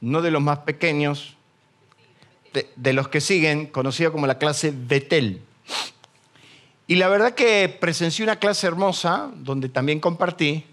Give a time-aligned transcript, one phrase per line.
[0.00, 1.36] no de los más pequeños,
[2.52, 5.42] de, los que siguen, conocida como la clase Betel.
[6.86, 10.64] Y la verdad que presencié una clase hermosa, donde también compartí,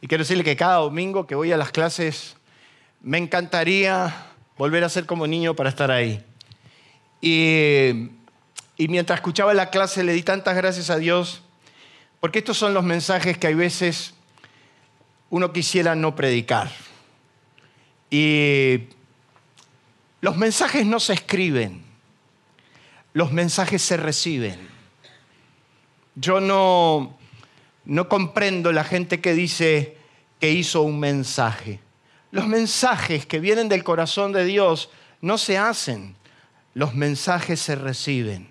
[0.00, 2.36] y quiero decirle que cada domingo que voy a las clases,
[3.02, 4.26] me encantaría
[4.58, 6.24] volver a ser como niño para estar ahí.
[7.20, 8.08] Y
[8.88, 11.42] mientras escuchaba la clase le di tantas gracias a Dios,
[12.18, 14.14] porque estos son los mensajes que hay veces
[15.30, 16.70] uno quisiera no predicar.
[18.10, 18.88] Y
[20.20, 21.82] los mensajes no se escriben,
[23.12, 24.68] los mensajes se reciben.
[26.16, 27.16] Yo no,
[27.84, 29.96] no comprendo la gente que dice
[30.40, 31.80] que hizo un mensaje.
[32.32, 36.16] Los mensajes que vienen del corazón de Dios no se hacen,
[36.74, 38.48] los mensajes se reciben.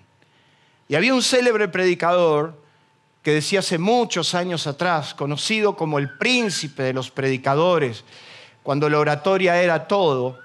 [0.88, 2.60] Y había un célebre predicador
[3.22, 8.04] que decía hace muchos años atrás, conocido como el príncipe de los predicadores,
[8.62, 10.38] cuando la oratoria era todo,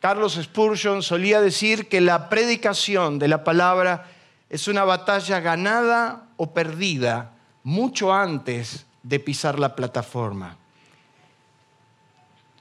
[0.00, 4.06] Carlos Spurgeon solía decir que la predicación de la palabra
[4.50, 10.56] es una batalla ganada o perdida mucho antes de pisar la plataforma.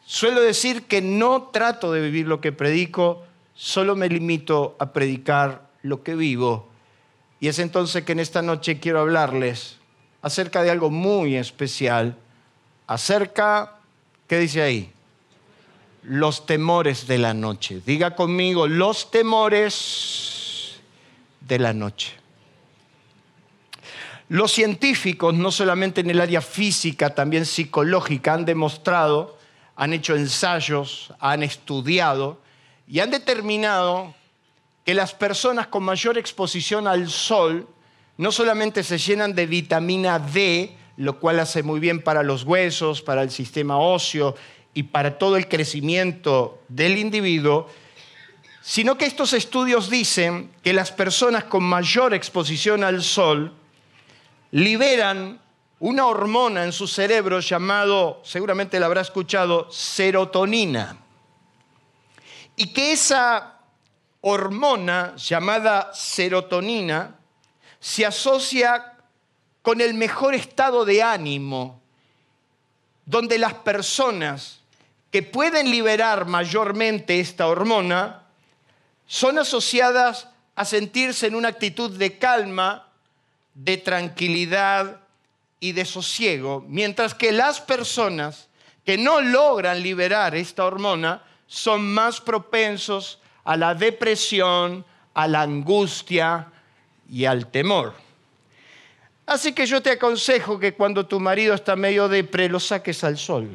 [0.06, 5.68] Suelo decir que no trato de vivir lo que predico, solo me limito a predicar
[5.82, 6.70] lo que vivo.
[7.40, 9.78] Y es entonces que en esta noche quiero hablarles
[10.22, 12.16] acerca de algo muy especial,
[12.88, 13.80] acerca,
[14.28, 14.92] ¿qué dice ahí?
[16.04, 17.82] Los temores de la noche.
[17.86, 20.80] Diga conmigo, los temores
[21.42, 22.14] de la noche.
[24.30, 29.38] Los científicos, no solamente en el área física, también psicológica, han demostrado,
[29.76, 32.40] han hecho ensayos, han estudiado
[32.88, 34.16] y han determinado
[34.86, 37.68] que las personas con mayor exposición al sol
[38.18, 43.02] no solamente se llenan de vitamina D, lo cual hace muy bien para los huesos,
[43.02, 44.36] para el sistema óseo
[44.74, 47.70] y para todo el crecimiento del individuo,
[48.62, 53.54] sino que estos estudios dicen que las personas con mayor exposición al sol
[54.52, 55.42] liberan
[55.80, 60.98] una hormona en su cerebro llamado, seguramente la habrá escuchado, serotonina.
[62.56, 63.60] Y que esa
[64.22, 67.18] hormona llamada serotonina
[67.82, 68.93] se asocia
[69.64, 71.82] con el mejor estado de ánimo,
[73.06, 74.60] donde las personas
[75.10, 78.24] que pueden liberar mayormente esta hormona
[79.08, 82.88] son asociadas a sentirse en una actitud de calma,
[83.54, 85.00] de tranquilidad
[85.60, 88.50] y de sosiego, mientras que las personas
[88.86, 96.52] que no logran liberar esta hormona son más propensos a la depresión, a la angustia
[97.10, 98.03] y al temor.
[99.26, 103.18] Así que yo te aconsejo que cuando tu marido está medio depre, lo saques al
[103.18, 103.50] sol.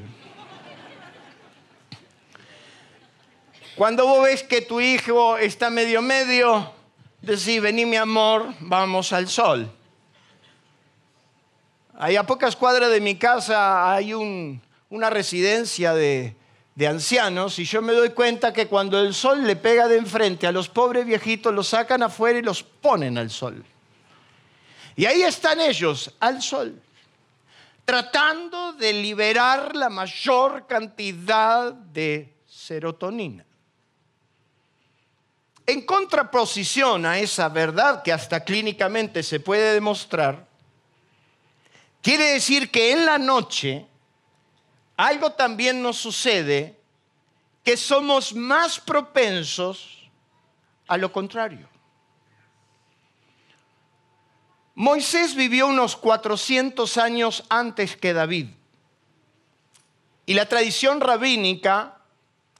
[3.77, 6.73] Cuando vos ves que tu hijo está medio medio,
[7.21, 9.71] decís, vení mi amor, vamos al sol.
[11.97, 16.35] Ahí a pocas cuadras de mi casa hay un, una residencia de,
[16.75, 20.47] de ancianos y yo me doy cuenta que cuando el sol le pega de enfrente
[20.47, 23.65] a los pobres viejitos, los sacan afuera y los ponen al sol.
[24.99, 26.83] Y ahí están ellos, al sol,
[27.85, 33.45] tratando de liberar la mayor cantidad de serotonina.
[35.65, 40.49] En contraposición a esa verdad que hasta clínicamente se puede demostrar,
[42.03, 43.87] quiere decir que en la noche
[44.97, 46.77] algo también nos sucede
[47.63, 50.11] que somos más propensos
[50.89, 51.69] a lo contrario.
[54.79, 58.47] Moisés vivió unos 400 años antes que David.
[60.25, 61.99] Y la tradición rabínica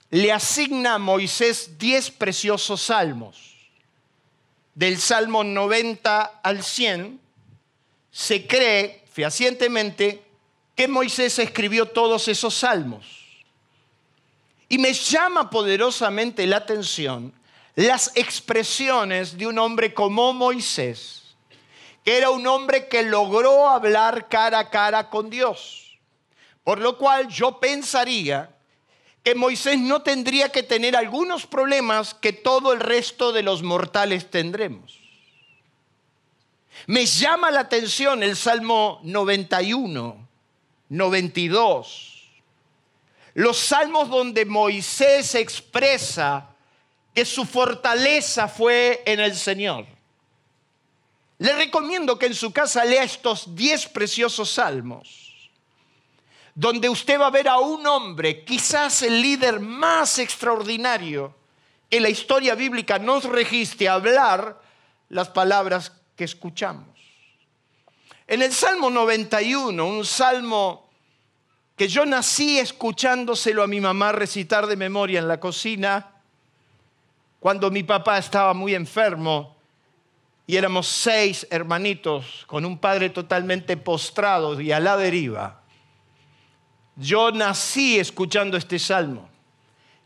[0.09, 3.55] le asigna a Moisés 10 preciosos salmos.
[4.75, 7.21] Del Salmo 90 al 100
[8.11, 10.21] se cree fehacientemente
[10.75, 13.05] que Moisés escribió todos esos salmos.
[14.67, 17.31] Y me llama poderosamente la atención
[17.75, 21.18] las expresiones de un hombre como Moisés,
[22.09, 25.99] que era un hombre que logró hablar cara a cara con Dios.
[26.63, 28.49] Por lo cual yo pensaría
[29.23, 34.31] que Moisés no tendría que tener algunos problemas que todo el resto de los mortales
[34.31, 34.97] tendremos.
[36.87, 40.27] Me llama la atención el Salmo 91,
[40.89, 42.23] 92,
[43.35, 46.55] los salmos donde Moisés expresa
[47.13, 49.98] que su fortaleza fue en el Señor.
[51.39, 55.29] Le recomiendo que en su casa lea estos 10 preciosos salmos
[56.59, 61.33] donde usted va a ver a un hombre, quizás el líder más extraordinario
[61.89, 64.61] que la historia bíblica nos registre hablar
[65.07, 66.89] las palabras que escuchamos.
[68.27, 70.89] En el Salmo 91, un salmo
[71.77, 76.11] que yo nací escuchándoselo a mi mamá recitar de memoria en la cocina,
[77.39, 79.55] cuando mi papá estaba muy enfermo
[80.49, 85.61] y éramos seis hermanitos con un padre totalmente postrado y a la deriva.
[86.95, 89.29] Yo nací escuchando este salmo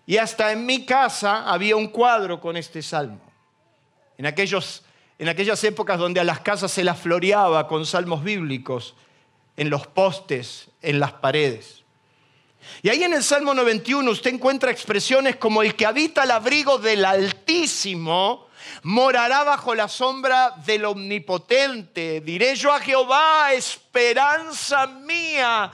[0.05, 3.21] y hasta en mi casa había un cuadro con este salmo.
[4.17, 4.83] En, aquellos,
[5.17, 8.95] en aquellas épocas donde a las casas se las floreaba con salmos bíblicos,
[9.55, 11.85] en los postes, en las paredes.
[12.81, 16.79] Y ahí en el Salmo 91 usted encuentra expresiones como el que habita el abrigo
[16.79, 18.49] del Altísimo
[18.83, 22.21] morará bajo la sombra del Omnipotente.
[22.21, 25.71] Diré yo a Jehová, esperanza mía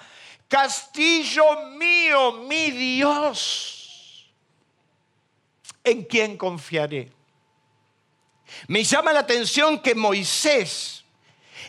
[0.50, 4.28] castillo mío, mi Dios,
[5.84, 7.12] en quien confiaré.
[8.68, 11.06] Me llama la atención que Moisés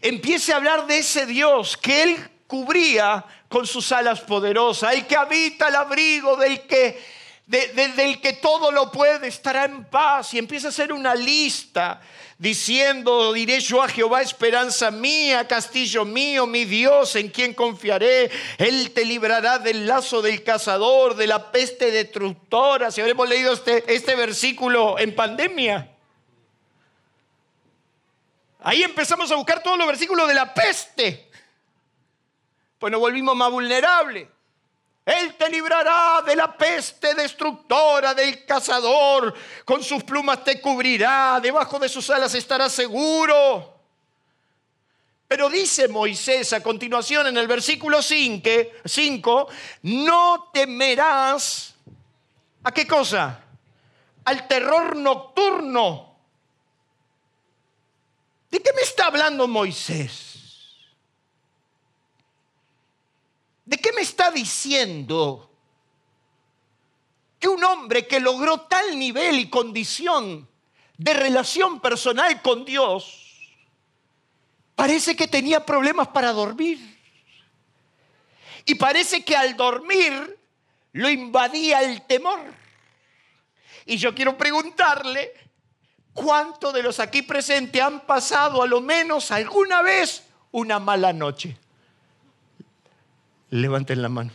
[0.01, 5.17] empiece a hablar de ese Dios que él cubría con sus alas poderosas, el que
[5.17, 7.20] habita el abrigo del que,
[7.51, 12.01] del que todo lo puede, estará en paz y empieza a hacer una lista
[12.39, 18.31] diciendo, diré yo a Jehová, esperanza mía, castillo mío, mi Dios, en quien confiaré.
[18.57, 22.91] Él te librará del lazo del cazador, de la peste destructora.
[22.93, 25.91] Si habremos leído este, este versículo en pandemia.
[28.61, 31.29] Ahí empezamos a buscar todos los versículos de la peste.
[32.79, 34.29] Pues nos volvimos más vulnerables.
[35.05, 39.35] Él te librará de la peste destructora del cazador.
[39.65, 41.41] Con sus plumas te cubrirá.
[41.43, 43.81] Debajo de sus alas estarás seguro.
[45.27, 49.49] Pero dice Moisés a continuación en el versículo 5,
[49.83, 51.75] no temerás
[52.65, 53.41] a qué cosa?
[54.25, 56.17] Al terror nocturno.
[58.51, 60.30] ¿De qué me está hablando Moisés?
[63.71, 65.49] ¿De qué me está diciendo
[67.39, 70.49] que un hombre que logró tal nivel y condición
[70.99, 73.55] de relación personal con Dios,
[74.75, 76.81] parece que tenía problemas para dormir?
[78.65, 80.37] Y parece que al dormir
[80.91, 82.41] lo invadía el temor.
[83.87, 85.33] Y yo quiero preguntarle,
[86.13, 91.57] ¿cuántos de los aquí presentes han pasado a lo menos alguna vez una mala noche?
[93.51, 94.31] Levanten la mano.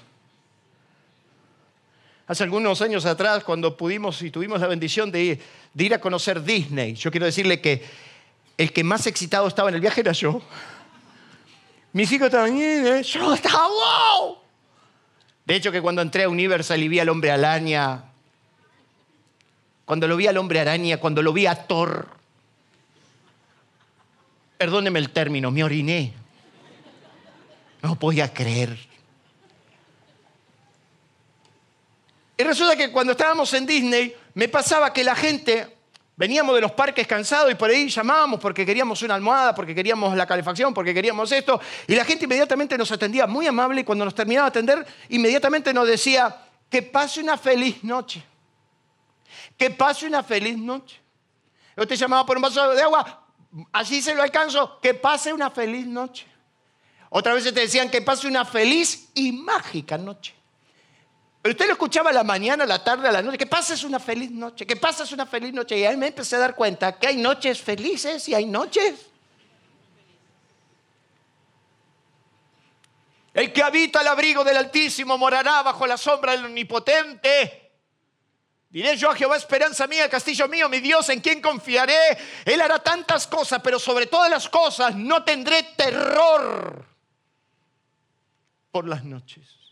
[2.27, 5.39] Hace algunos años atrás, cuando pudimos y tuvimos la bendición de
[5.75, 7.83] ir, a conocer Disney, yo quiero decirle que
[8.57, 10.41] el que más excitado estaba en el viaje era yo.
[11.93, 12.57] Mis hijos estaban,
[13.03, 14.37] yo estaba, wow.
[15.45, 18.05] De hecho, que cuando entré a Universal y vi al hombre araña,
[19.85, 22.07] cuando lo vi al hombre araña, cuando lo vi a Thor,
[24.57, 26.13] perdóneme el término, me oriné.
[27.83, 28.94] No podía creer.
[32.37, 35.77] Y resulta que cuando estábamos en Disney, me pasaba que la gente,
[36.17, 40.15] veníamos de los parques cansados y por ahí llamábamos porque queríamos una almohada, porque queríamos
[40.15, 44.03] la calefacción, porque queríamos esto, y la gente inmediatamente nos atendía muy amable y cuando
[44.03, 46.35] nos terminaba de atender, inmediatamente nos decía,
[46.69, 48.23] que pase una feliz noche.
[49.57, 50.99] Que pase una feliz noche.
[51.77, 53.25] Yo te llamaba por un vaso de agua,
[53.71, 56.25] así se lo alcanzo, que pase una feliz noche.
[57.09, 60.33] Otra vez te decían que pase una feliz y mágica noche.
[61.45, 63.37] Pero usted lo escuchaba a la mañana, la tarde, a la noche.
[63.37, 65.77] Que pases una feliz noche, que pases una feliz noche.
[65.77, 68.95] Y ahí me empecé a dar cuenta que hay noches felices y hay noches.
[73.31, 77.73] El que habita el abrigo del Altísimo morará bajo la sombra del Omnipotente.
[78.71, 82.17] Diré yo a Jehová, esperanza mía, castillo mío, mi Dios, en quien confiaré.
[82.43, 86.87] Él hará tantas cosas, pero sobre todas las cosas no tendré terror
[88.71, 89.64] por las noches.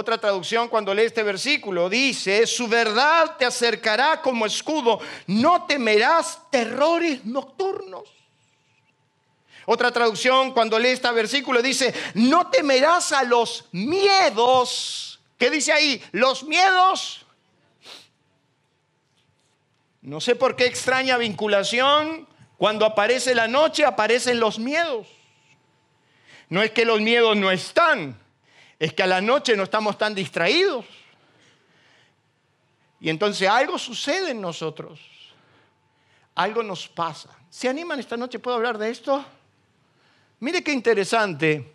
[0.00, 6.38] Otra traducción cuando lee este versículo dice, su verdad te acercará como escudo, no temerás
[6.52, 8.04] terrores nocturnos.
[9.66, 16.02] Otra traducción cuando lee este versículo dice, no temerás a los miedos ¿Qué dice ahí?
[16.12, 17.24] Los miedos.
[20.02, 22.28] No sé por qué extraña vinculación.
[22.56, 25.06] Cuando aparece la noche, aparecen los miedos.
[26.48, 28.18] No es que los miedos no están,
[28.78, 30.84] es que a la noche no estamos tan distraídos.
[33.00, 35.00] Y entonces algo sucede en nosotros.
[36.34, 37.30] Algo nos pasa.
[37.50, 38.38] ¿Se animan esta noche?
[38.38, 39.24] ¿Puedo hablar de esto?
[40.40, 41.72] Mire qué interesante.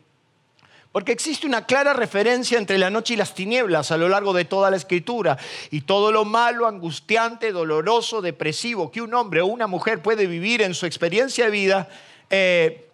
[0.93, 4.45] Porque existe una clara referencia entre la noche y las tinieblas a lo largo de
[4.45, 5.37] toda la escritura.
[5.71, 10.61] Y todo lo malo, angustiante, doloroso, depresivo que un hombre o una mujer puede vivir
[10.61, 11.89] en su experiencia de vida,
[12.29, 12.89] eh,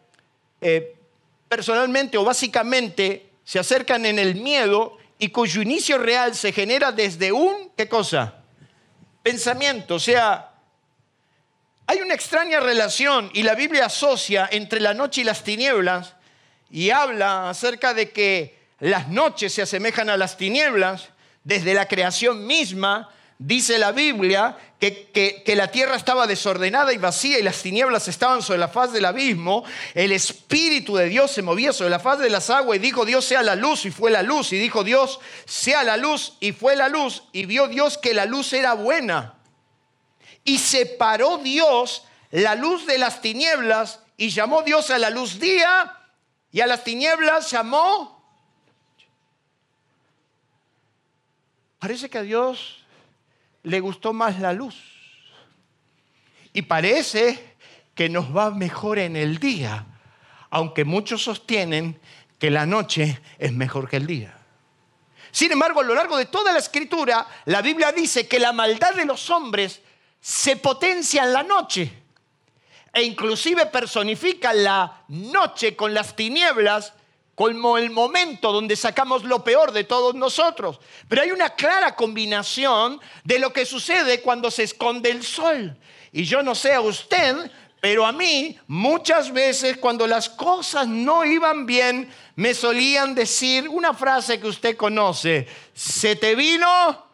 [0.62, 0.96] eh,
[1.50, 7.32] personalmente o básicamente se acercan en el miedo y cuyo inicio real se genera desde
[7.32, 8.44] un, ¿qué cosa?
[9.24, 10.52] Pensamiento, o sea,
[11.88, 16.14] hay una extraña relación y la Biblia asocia entre la noche y las tinieblas
[16.70, 21.10] y habla acerca de que las noches se asemejan a las tinieblas
[21.44, 23.10] desde la creación misma.
[23.42, 25.12] Dice la Biblia que,
[25.46, 29.06] que, la tierra estaba desordenada y vacía y las tinieblas estaban sobre la faz del
[29.06, 29.64] abismo.
[29.94, 33.24] El Espíritu de Dios se movía sobre la faz de las aguas y dijo Dios
[33.24, 34.52] sea la luz y fue la luz.
[34.52, 37.24] Y dijo Dios sea la luz y fue la luz.
[37.32, 39.36] Y vio Dios que la luz era buena.
[40.44, 45.98] Y separó Dios la luz de las tinieblas y llamó Dios a la luz día
[46.52, 48.22] y a las tinieblas llamó.
[51.80, 52.79] Parece que a Dios
[53.64, 54.76] le gustó más la luz.
[56.54, 57.56] Y parece
[57.96, 59.86] que nos va mejor en el día,
[60.50, 62.00] aunque muchos sostienen
[62.38, 64.36] que la noche es mejor que el día.
[65.32, 68.96] Sin embargo, a lo largo de toda la escritura, la Biblia dice que la maldad
[68.96, 69.82] de los hombres
[70.20, 71.94] se potencia en la noche
[72.94, 76.94] e inclusive personifica la noche con las tinieblas
[77.40, 80.78] como el momento donde sacamos lo peor de todos nosotros.
[81.08, 85.74] Pero hay una clara combinación de lo que sucede cuando se esconde el sol.
[86.12, 91.24] Y yo no sé a usted, pero a mí muchas veces cuando las cosas no
[91.24, 97.08] iban bien, me solían decir una frase que usted conoce, se te vino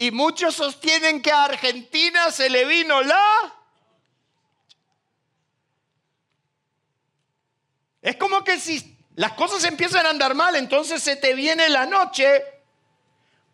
[0.00, 3.57] Y muchos sostienen que a Argentina se le vino la...
[8.08, 11.84] Es como que si las cosas empiezan a andar mal, entonces se te viene la
[11.84, 12.42] noche,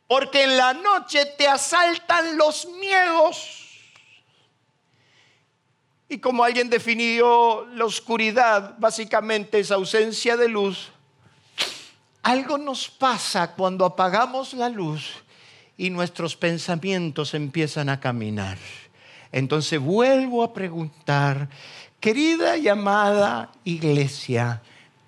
[0.07, 3.67] porque en la noche te asaltan los miedos.
[6.09, 10.93] Y como alguien definió la oscuridad, básicamente es ausencia de luz,
[12.23, 15.15] algo nos pasa cuando apagamos la luz
[15.77, 18.59] y nuestros pensamientos empiezan a caminar.
[19.33, 21.49] Entonces vuelvo a preguntar,
[22.05, 24.61] querida y amada iglesia,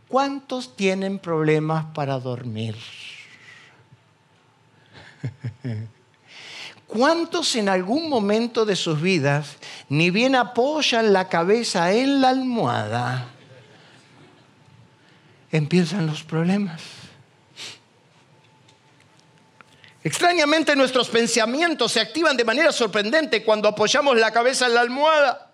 [0.08, 2.74] ¿cuántos tienen problemas para dormir?
[6.86, 9.56] ¿Cuántos en algún momento de sus vidas
[9.90, 13.28] ni bien apoyan la cabeza en la almohada?
[15.52, 16.80] Empiezan los problemas.
[20.02, 25.45] Extrañamente nuestros pensamientos se activan de manera sorprendente cuando apoyamos la cabeza en la almohada.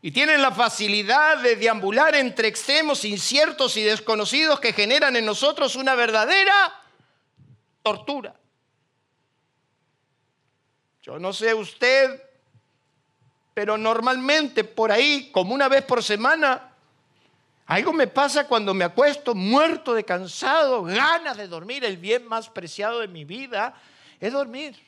[0.00, 5.74] Y tienen la facilidad de deambular entre extremos inciertos y desconocidos que generan en nosotros
[5.74, 6.72] una verdadera
[7.82, 8.34] tortura.
[11.02, 12.22] Yo no sé usted,
[13.54, 16.70] pero normalmente por ahí, como una vez por semana,
[17.66, 21.84] algo me pasa cuando me acuesto muerto de cansado, ganas de dormir.
[21.84, 23.74] El bien más preciado de mi vida
[24.20, 24.87] es dormir.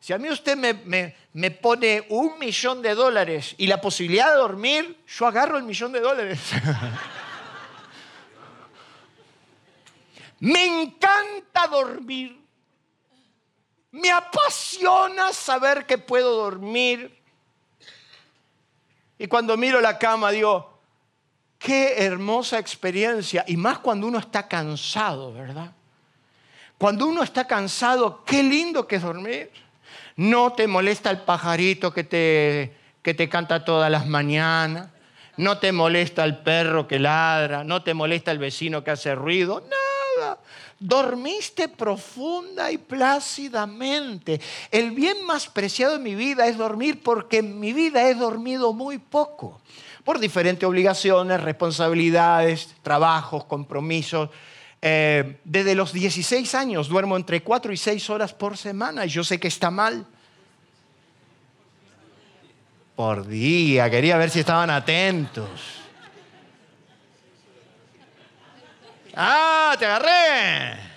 [0.00, 4.36] Si a mí usted me, me, pone un millón de dólares y la posibilidad de
[4.36, 6.40] dormir, yo agarro el millón de dólares.
[10.40, 12.40] me encanta dormir.
[13.92, 17.18] Me apasiona saber que puedo dormir.
[19.18, 20.80] Y cuando miro la cama digo,
[21.60, 25.72] Qué hermosa experiencia, y más cuando uno está cansado, ¿verdad?
[26.78, 29.50] Cuando uno está cansado, qué lindo que es dormir.
[30.16, 34.88] No te molesta el pajarito que te, que te canta todas las mañanas,
[35.36, 39.62] no te molesta el perro que ladra, no te molesta el vecino que hace ruido,
[39.62, 40.38] nada.
[40.78, 44.40] Dormiste profunda y plácidamente.
[44.70, 48.72] El bien más preciado de mi vida es dormir porque en mi vida he dormido
[48.72, 49.60] muy poco
[50.04, 54.30] por diferentes obligaciones, responsabilidades, trabajos, compromisos.
[54.82, 59.22] Eh, desde los 16 años duermo entre 4 y 6 horas por semana y yo
[59.22, 60.06] sé que está mal.
[62.96, 65.48] Por día, quería ver si estaban atentos.
[69.14, 70.90] Ah, te agarré.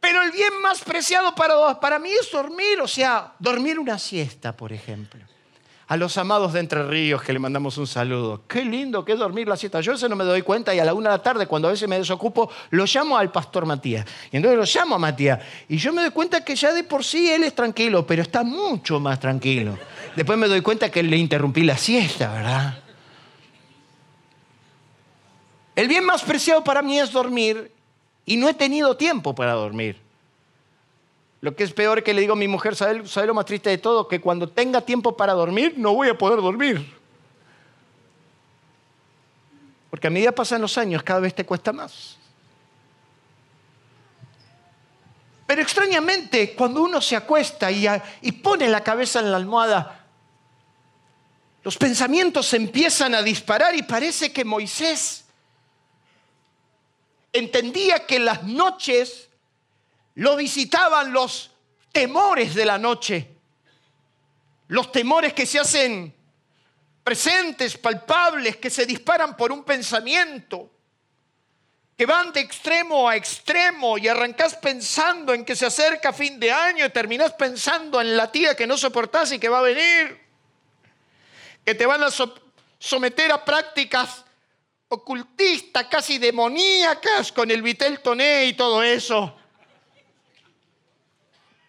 [0.00, 4.56] Pero el bien más preciado para, para mí es dormir, o sea, dormir una siesta,
[4.56, 5.25] por ejemplo.
[5.88, 8.42] A los amados de Entre Ríos que le mandamos un saludo.
[8.48, 9.80] Qué lindo que es dormir la siesta.
[9.80, 11.70] Yo eso no me doy cuenta y a la una de la tarde, cuando a
[11.70, 14.04] veces me desocupo, lo llamo al pastor Matías.
[14.32, 15.38] Y entonces lo llamo a Matías.
[15.68, 18.42] Y yo me doy cuenta que ya de por sí él es tranquilo, pero está
[18.42, 19.78] mucho más tranquilo.
[20.16, 22.78] Después me doy cuenta que le interrumpí la siesta, ¿verdad?
[25.76, 27.70] El bien más preciado para mí es dormir
[28.24, 30.05] y no he tenido tiempo para dormir.
[31.40, 33.70] Lo que es peor que le digo a mi mujer, ¿sabe, ¿sabe lo más triste
[33.70, 34.08] de todo?
[34.08, 36.94] Que cuando tenga tiempo para dormir, no voy a poder dormir.
[39.90, 42.16] Porque a medida pasan los años, cada vez te cuesta más.
[45.46, 47.86] Pero extrañamente, cuando uno se acuesta y,
[48.22, 50.04] y, pone la cabeza en la almohada,
[51.62, 55.24] los pensamientos empiezan a disparar y parece que Moisés
[57.32, 59.25] entendía que las noches
[60.16, 61.50] lo visitaban los
[61.92, 63.28] temores de la noche,
[64.68, 66.14] los temores que se hacen
[67.04, 70.70] presentes, palpables, que se disparan por un pensamiento,
[71.96, 76.50] que van de extremo a extremo y arrancás pensando en que se acerca fin de
[76.50, 80.18] año y terminás pensando en la tía que no soportás y que va a venir,
[81.64, 82.08] que te van a
[82.78, 84.24] someter a prácticas
[84.88, 89.36] ocultistas, casi demoníacas, con el vitel toné y todo eso.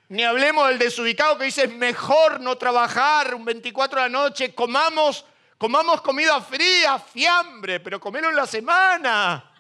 [0.10, 5.26] Ni hablemos del desubicado que dice, mejor no trabajar un 24 de la noche, comamos,
[5.58, 9.52] comamos comida fría, fiambre, pero comelo en la semana.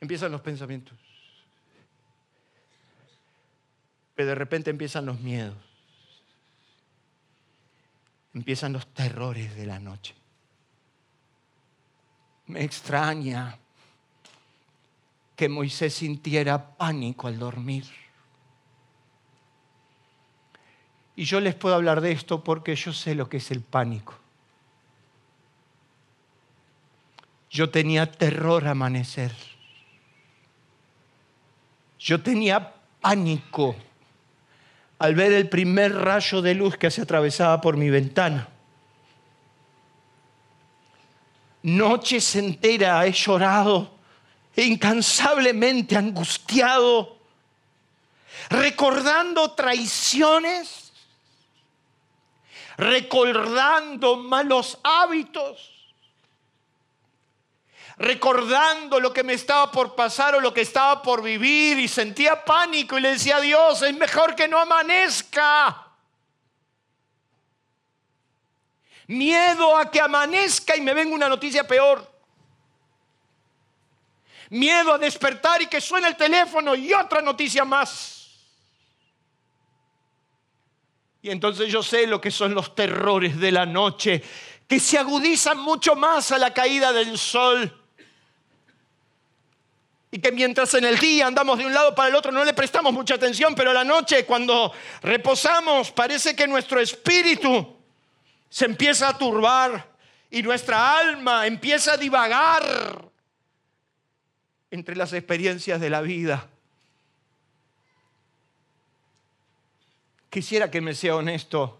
[0.00, 0.96] Empiezan los pensamientos.
[4.14, 5.56] Pero de repente empiezan los miedos.
[8.32, 10.14] Empiezan los terrores de la noche.
[12.46, 13.58] Me extraña
[15.40, 17.86] que Moisés sintiera pánico al dormir.
[21.16, 24.18] Y yo les puedo hablar de esto porque yo sé lo que es el pánico.
[27.48, 29.34] Yo tenía terror amanecer.
[31.98, 33.74] Yo tenía pánico
[34.98, 38.46] al ver el primer rayo de luz que se atravesaba por mi ventana.
[41.62, 43.99] Noches enteras he llorado
[44.56, 47.16] incansablemente angustiado,
[48.48, 50.92] recordando traiciones,
[52.76, 55.70] recordando malos hábitos,
[57.96, 62.44] recordando lo que me estaba por pasar o lo que estaba por vivir y sentía
[62.44, 65.86] pánico y le decía a Dios, es mejor que no amanezca.
[69.06, 72.10] Miedo a que amanezca y me venga una noticia peor
[74.50, 78.20] miedo a despertar y que suene el teléfono y otra noticia más.
[81.22, 84.22] Y entonces yo sé lo que son los terrores de la noche,
[84.66, 87.76] que se agudizan mucho más a la caída del sol.
[90.12, 92.52] Y que mientras en el día andamos de un lado para el otro no le
[92.52, 97.76] prestamos mucha atención, pero la noche cuando reposamos parece que nuestro espíritu
[98.48, 99.88] se empieza a turbar
[100.30, 103.09] y nuestra alma empieza a divagar
[104.70, 106.48] entre las experiencias de la vida.
[110.30, 111.78] Quisiera que me sea honesto.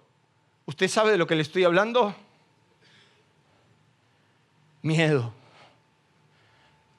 [0.67, 2.15] ¿Usted sabe de lo que le estoy hablando?
[4.83, 5.33] Miedo.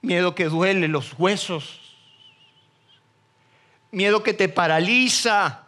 [0.02, 1.80] Miedo que duele los huesos.
[3.92, 5.68] Miedo que te paraliza.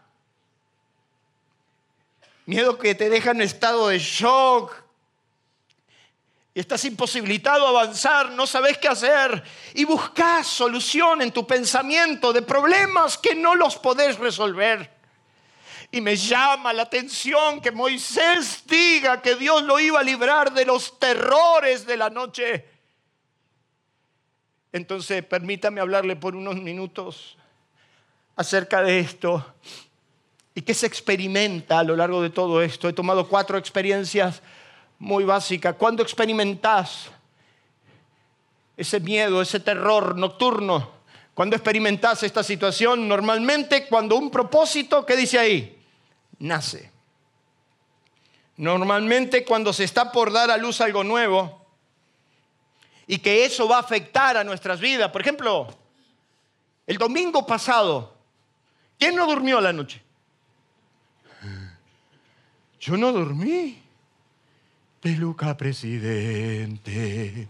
[2.45, 4.82] Miedo que te deja en estado de shock
[6.55, 12.31] y estás imposibilitado a avanzar, no sabes qué hacer y buscas solución en tu pensamiento
[12.31, 14.91] de problemas que no los podés resolver.
[15.89, 20.65] Y me llama la atención que Moisés diga que Dios lo iba a librar de
[20.65, 22.65] los terrores de la noche.
[24.71, 27.37] Entonces, permítame hablarle por unos minutos
[28.35, 29.53] acerca de esto
[30.55, 32.89] y qué se experimenta a lo largo de todo esto.
[32.89, 34.41] He tomado cuatro experiencias
[35.03, 35.73] muy básica.
[35.73, 37.09] ¿Cuándo experimentás
[38.77, 40.91] ese miedo, ese terror nocturno?
[41.33, 43.07] ¿Cuándo experimentás esta situación?
[43.07, 45.77] Normalmente cuando un propósito, ¿qué dice ahí?
[46.39, 46.89] Nace.
[48.55, 51.65] Normalmente cuando se está por dar a luz algo nuevo
[53.05, 55.11] y que eso va a afectar a nuestras vidas.
[55.11, 55.67] Por ejemplo,
[56.87, 58.15] el domingo pasado,
[58.97, 60.01] ¿quién no durmió la noche?
[62.79, 63.82] Yo no dormí.
[65.03, 67.45] Peluca presidente,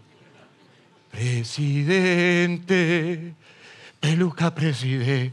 [1.12, 2.66] presidente,
[4.00, 5.32] peluca presidente.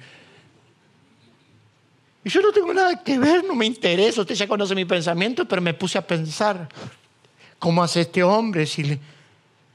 [2.22, 5.48] Y yo no tengo nada que ver, no me interesa, usted ya conoce mi pensamiento,
[5.48, 6.68] pero me puse a pensar,
[7.58, 8.66] ¿cómo hace este hombre?
[8.66, 9.00] Si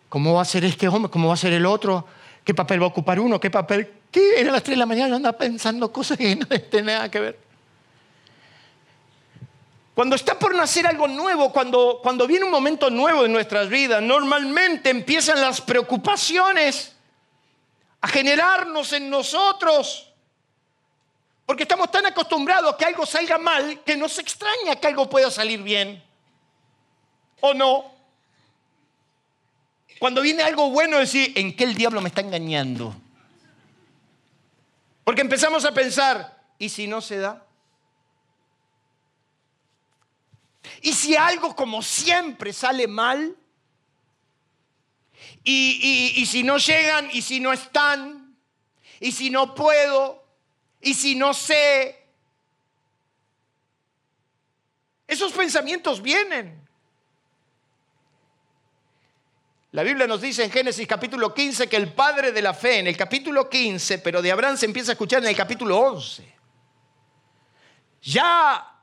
[0.08, 1.10] ¿Cómo va a ser este hombre?
[1.10, 2.06] ¿Cómo va a ser el otro?
[2.44, 3.40] ¿Qué papel va a ocupar uno?
[3.40, 3.90] ¿Qué papel?
[4.12, 4.40] ¿Qué?
[4.40, 7.45] Era las 3 de la mañana, anda pensando cosas que no tienen nada que ver.
[9.96, 14.02] Cuando está por nacer algo nuevo, cuando, cuando viene un momento nuevo en nuestras vidas,
[14.02, 16.94] normalmente empiezan las preocupaciones
[18.02, 20.12] a generarnos en nosotros.
[21.46, 25.32] Porque estamos tan acostumbrados a que algo salga mal que nos extraña que algo pueda
[25.32, 26.04] salir bien.
[27.40, 27.90] ¿O no?
[29.98, 32.94] Cuando viene algo bueno, decir, ¿en qué el diablo me está engañando?
[35.06, 37.45] Porque empezamos a pensar, ¿y si no se da?
[40.82, 43.36] ¿Y si algo como siempre sale mal?
[45.44, 47.10] ¿Y, y si no llegan?
[47.12, 48.38] ¿Y si no están?
[49.00, 50.24] ¿Y si no puedo?
[50.82, 52.06] ¿Y si no sé?
[55.08, 56.66] Esos pensamientos vienen.
[59.72, 62.88] La Biblia nos dice en Génesis capítulo 15 que el padre de la fe, en
[62.88, 66.34] el capítulo 15, pero de Abraham se empieza a escuchar en el capítulo 11.
[68.04, 68.75] Ya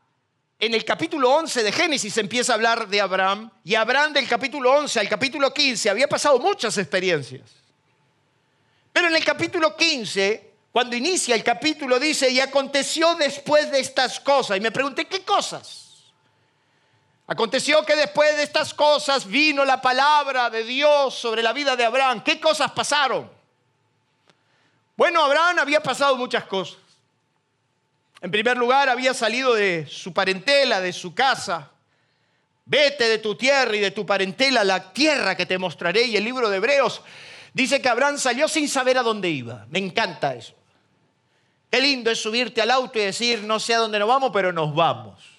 [0.63, 4.73] en el capítulo 11 de Génesis empieza a hablar de Abraham y Abraham del capítulo
[4.73, 7.51] 11 al capítulo 15 había pasado muchas experiencias.
[8.93, 14.21] Pero en el capítulo 15, cuando inicia el capítulo, dice, y aconteció después de estas
[14.21, 14.57] cosas.
[14.57, 16.05] Y me pregunté, ¿qué cosas?
[17.27, 21.85] Aconteció que después de estas cosas vino la palabra de Dios sobre la vida de
[21.85, 22.23] Abraham.
[22.23, 23.29] ¿Qué cosas pasaron?
[24.97, 26.82] Bueno, Abraham había pasado muchas cosas.
[28.23, 31.71] En primer lugar, había salido de su parentela, de su casa.
[32.65, 36.05] Vete de tu tierra y de tu parentela, la tierra que te mostraré.
[36.05, 37.03] Y el libro de Hebreos
[37.53, 39.67] dice que Abraham salió sin saber a dónde iba.
[39.69, 40.55] Me encanta eso.
[41.71, 44.53] Qué lindo es subirte al auto y decir, no sé a dónde nos vamos, pero
[44.53, 45.33] nos vamos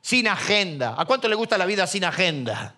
[0.00, 0.94] sin agenda.
[0.96, 2.74] ¿A cuánto le gusta la vida sin agenda?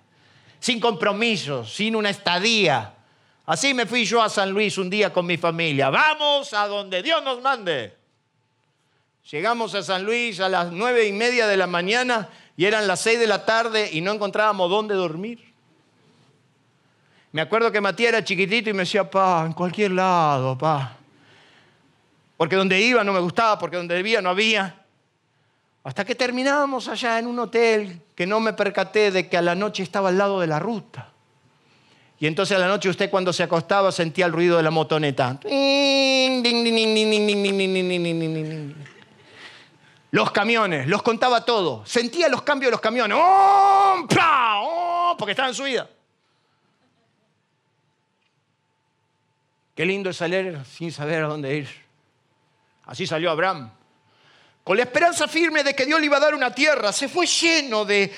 [0.61, 2.95] Sin compromisos, sin una estadía.
[3.47, 5.90] Así me fui yo a San Luis un día con mi familia.
[5.90, 8.01] Vamos a donde Dios nos mande.
[9.30, 13.00] Llegamos a San Luis a las nueve y media de la mañana y eran las
[13.00, 15.52] seis de la tarde y no encontrábamos dónde dormir.
[17.30, 20.96] Me acuerdo que Matías era chiquitito y me decía, pa, en cualquier lado, pa.
[22.37, 24.82] Porque donde iba no me gustaba, porque donde vivía no había.
[25.85, 29.54] Hasta que terminábamos allá en un hotel que no me percaté de que a la
[29.54, 31.08] noche estaba al lado de la ruta.
[32.20, 35.40] Y entonces a la noche usted cuando se acostaba sentía el ruido de la motoneta.
[40.12, 41.85] Los camiones, los contaba todo.
[41.85, 43.18] Sentía los cambios de los camiones.
[45.18, 45.90] Porque estaba en su vida.
[49.75, 51.68] Qué lindo es salir sin saber a dónde ir.
[52.85, 53.72] Así salió Abraham
[54.64, 57.27] con la esperanza firme de que Dios le iba a dar una tierra, se fue
[57.27, 58.12] lleno de,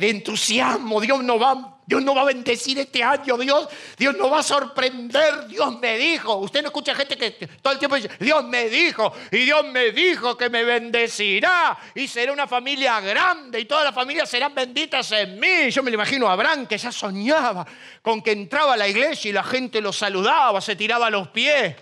[0.00, 1.00] entusiasmo.
[1.00, 3.68] Dios no, va, Dios no va a bendecir este año, Dios,
[3.98, 5.46] Dios nos va a sorprender.
[5.48, 6.36] Dios me dijo.
[6.36, 9.90] Usted no escucha gente que todo el tiempo dice, Dios me dijo, y Dios me
[9.90, 15.12] dijo que me bendecirá, y será una familia grande, y todas las familias serán benditas
[15.12, 15.70] en mí.
[15.70, 17.66] Yo me lo imagino a Abraham que ya soñaba
[18.00, 21.28] con que entraba a la iglesia y la gente lo saludaba, se tiraba a los
[21.28, 21.76] pies.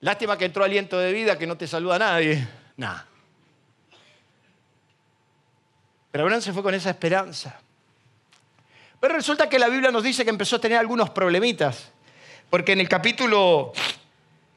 [0.00, 2.46] Lástima que entró aliento de vida que no te saluda nadie.
[2.76, 3.08] Nada.
[6.16, 7.60] Pero Abraham se fue con esa esperanza.
[8.98, 11.90] Pero resulta que la Biblia nos dice que empezó a tener algunos problemitas.
[12.48, 13.74] Porque en el capítulo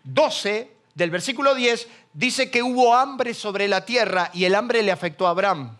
[0.05, 4.93] 12 del versículo 10 dice que hubo hambre sobre la tierra y el hambre le
[4.93, 5.75] afectó a Abraham.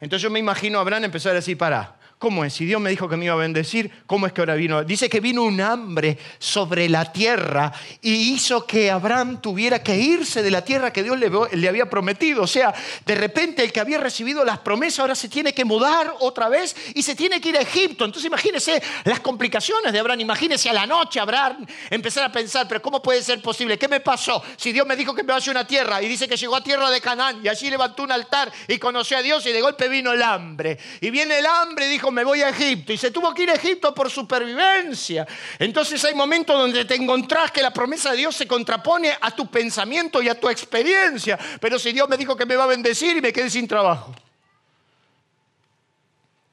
[0.00, 2.54] Entonces yo me imagino a Abraham empezar a decir, para, ¿Cómo es?
[2.54, 4.84] Si Dios me dijo que me iba a bendecir, ¿cómo es que ahora vino?
[4.84, 10.40] Dice que vino un hambre sobre la tierra y hizo que Abraham tuviera que irse
[10.40, 12.44] de la tierra que Dios le, había prometido.
[12.44, 12.72] O sea,
[13.04, 16.76] de repente el que había recibido las promesas ahora se tiene que mudar otra vez
[16.94, 18.04] y se tiene que ir a Egipto.
[18.04, 20.20] Entonces imagínese las complicaciones de Abraham.
[20.20, 23.76] Imagínese a la noche Abraham empezar a pensar, pero ¿cómo puede ser posible?
[23.76, 24.44] ¿Qué me pasó?
[24.56, 26.62] Si Dios me dijo que me vaya a una tierra y dice que llegó a
[26.62, 29.88] tierra de Canaán y allí levantó un altar y conoció a Dios y de golpe
[29.88, 30.78] vino el hambre.
[31.00, 33.50] Y viene el hambre y dijo, me voy a Egipto y se tuvo que ir
[33.50, 35.26] a Egipto por supervivencia.
[35.58, 39.50] Entonces hay momentos donde te encontrás que la promesa de Dios se contrapone a tu
[39.50, 41.38] pensamiento y a tu experiencia.
[41.60, 44.14] Pero si Dios me dijo que me va a bendecir y me quedé sin trabajo.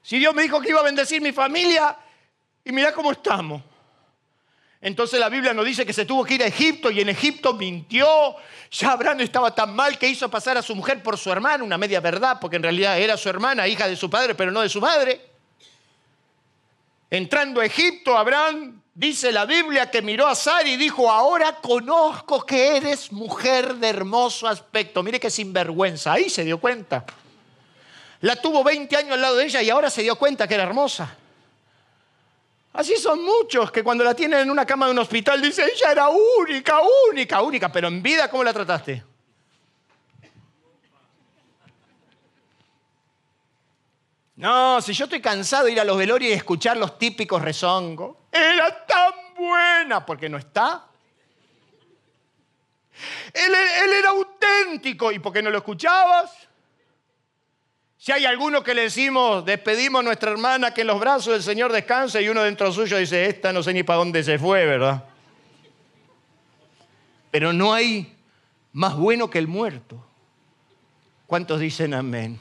[0.02, 1.96] Si Dios me dijo que iba a bendecir mi familia
[2.64, 3.62] y mira cómo estamos.
[4.82, 7.52] Entonces la Biblia nos dice que se tuvo que ir a Egipto y en Egipto
[7.52, 8.06] mintió.
[8.70, 11.76] Ya Abraham estaba tan mal que hizo pasar a su mujer por su hermana, una
[11.76, 14.70] media verdad, porque en realidad era su hermana, hija de su padre, pero no de
[14.70, 15.29] su madre.
[17.10, 22.46] Entrando a Egipto, Abraham dice la Biblia que miró a Sara y dijo, ahora conozco
[22.46, 25.02] que eres mujer de hermoso aspecto.
[25.02, 27.04] Mire qué sinvergüenza, ahí se dio cuenta.
[28.20, 30.62] La tuvo 20 años al lado de ella y ahora se dio cuenta que era
[30.62, 31.16] hermosa.
[32.72, 35.90] Así son muchos que cuando la tienen en una cama de un hospital dicen, ella
[35.90, 36.78] era única,
[37.10, 39.02] única, única, pero en vida, ¿cómo la trataste?
[44.40, 48.16] No, si yo estoy cansado de ir a los velorios y escuchar los típicos rezongos,
[48.32, 50.86] era tan buena, porque no está.
[53.34, 53.52] Él,
[53.84, 56.32] él era auténtico, ¿y por qué no lo escuchabas?
[57.98, 61.42] Si hay alguno que le decimos, despedimos a nuestra hermana que en los brazos del
[61.42, 64.64] Señor descanse y uno dentro suyo dice, esta no sé ni para dónde se fue,
[64.64, 65.04] ¿verdad?
[67.30, 68.16] Pero no hay
[68.72, 70.02] más bueno que el muerto.
[71.26, 72.40] ¿Cuántos dicen amén?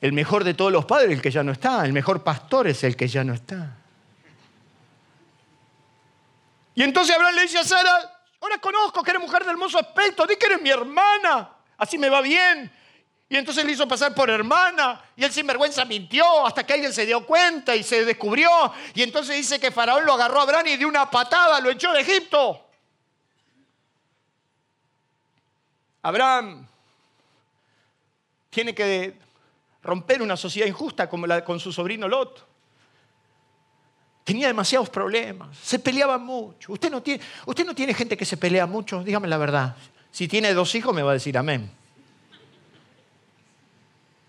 [0.00, 1.84] El mejor de todos los padres, el que ya no está.
[1.84, 3.76] El mejor pastor es el que ya no está.
[6.74, 10.26] Y entonces Abraham le dice a Sara, ahora conozco que eres mujer de hermoso aspecto,
[10.26, 12.70] di que eres mi hermana, así me va bien.
[13.28, 16.92] Y entonces le hizo pasar por hermana y él sin vergüenza mintió hasta que alguien
[16.92, 18.50] se dio cuenta y se descubrió.
[18.94, 21.92] Y entonces dice que Faraón lo agarró a Abraham y de una patada lo echó
[21.92, 22.62] de Egipto.
[26.02, 26.68] Abraham
[28.50, 29.18] tiene que
[29.86, 32.46] romper una sociedad injusta como la con su sobrino Lot.
[34.24, 36.72] Tenía demasiados problemas, se peleaba mucho.
[36.72, 39.76] Usted no, tiene, usted no tiene gente que se pelea mucho, dígame la verdad.
[40.10, 41.70] Si tiene dos hijos me va a decir amén.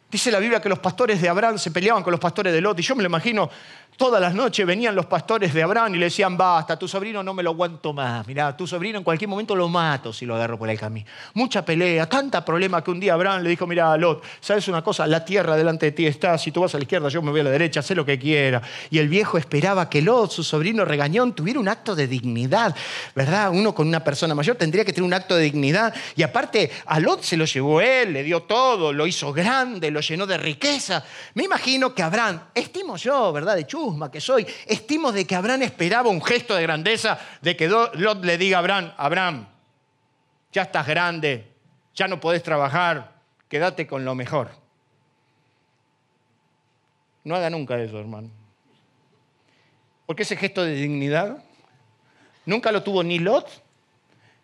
[0.09, 2.79] Dice la Biblia que los pastores de Abraham se peleaban con los pastores de Lot.
[2.79, 3.49] Y yo me lo imagino,
[3.97, 7.33] todas las noches venían los pastores de Abraham y le decían, basta, tu sobrino no
[7.33, 8.25] me lo aguanto más.
[8.25, 11.07] Mirá, tu sobrino en cualquier momento lo mato si lo agarro por el camino.
[11.33, 15.07] Mucha pelea, tanta problema que un día Abraham le dijo, mira, Lot, ¿sabes una cosa?
[15.07, 17.41] La tierra delante de ti está, si tú vas a la izquierda, yo me voy
[17.41, 18.61] a la derecha, sé lo que quiera.
[18.89, 22.73] Y el viejo esperaba que Lot, su sobrino regañón, tuviera un acto de dignidad,
[23.13, 23.49] ¿verdad?
[23.51, 25.93] Uno con una persona mayor tendría que tener un acto de dignidad.
[26.15, 30.01] Y aparte, a Lot se lo llevó él, le dio todo, lo hizo grande, lo
[30.01, 31.03] llenó de riqueza.
[31.33, 33.55] Me imagino que Abraham, estimo yo, ¿verdad?
[33.55, 37.67] De chusma que soy, estimo de que Abraham esperaba un gesto de grandeza, de que
[37.67, 39.47] Lot le diga a Abraham, Abraham,
[40.51, 41.51] ya estás grande,
[41.95, 43.15] ya no podés trabajar,
[43.49, 44.51] quédate con lo mejor.
[47.23, 48.29] No haga nunca eso, hermano.
[50.05, 51.43] Porque ese gesto de dignidad
[52.45, 53.63] nunca lo tuvo ni Lot,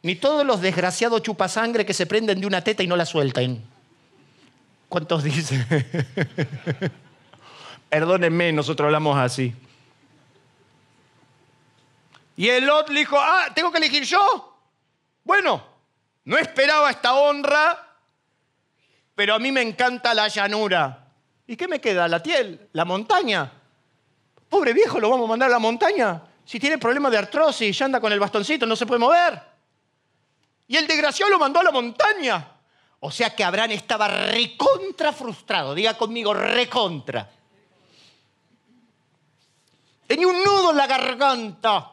[0.01, 3.72] ni todos los desgraciados chupasangre que se prenden de una teta y no la sueltan.
[4.93, 5.65] ¿Cuántos dicen?
[7.89, 9.51] Perdónenme, nosotros hablamos así.
[12.37, 14.55] Y el le dijo, ah, ¿tengo que elegir yo?
[15.23, 15.65] Bueno,
[16.25, 17.97] no esperaba esta honra,
[19.15, 21.07] pero a mí me encanta la llanura.
[21.47, 22.07] ¿Y qué me queda?
[22.07, 22.69] ¿La tiel?
[22.73, 23.51] ¿La montaña?
[24.47, 26.21] Pobre viejo, lo vamos a mandar a la montaña.
[26.45, 29.41] Si tiene problemas de artrosis, ya anda con el bastoncito, no se puede mover.
[30.67, 32.52] Y el desgraciado lo mandó a la montaña.
[33.05, 35.75] O sea que Abraham estaba recontra frustrado.
[35.75, 37.29] Diga conmigo, recontra.
[40.07, 41.91] Tenía un nudo en la garganta.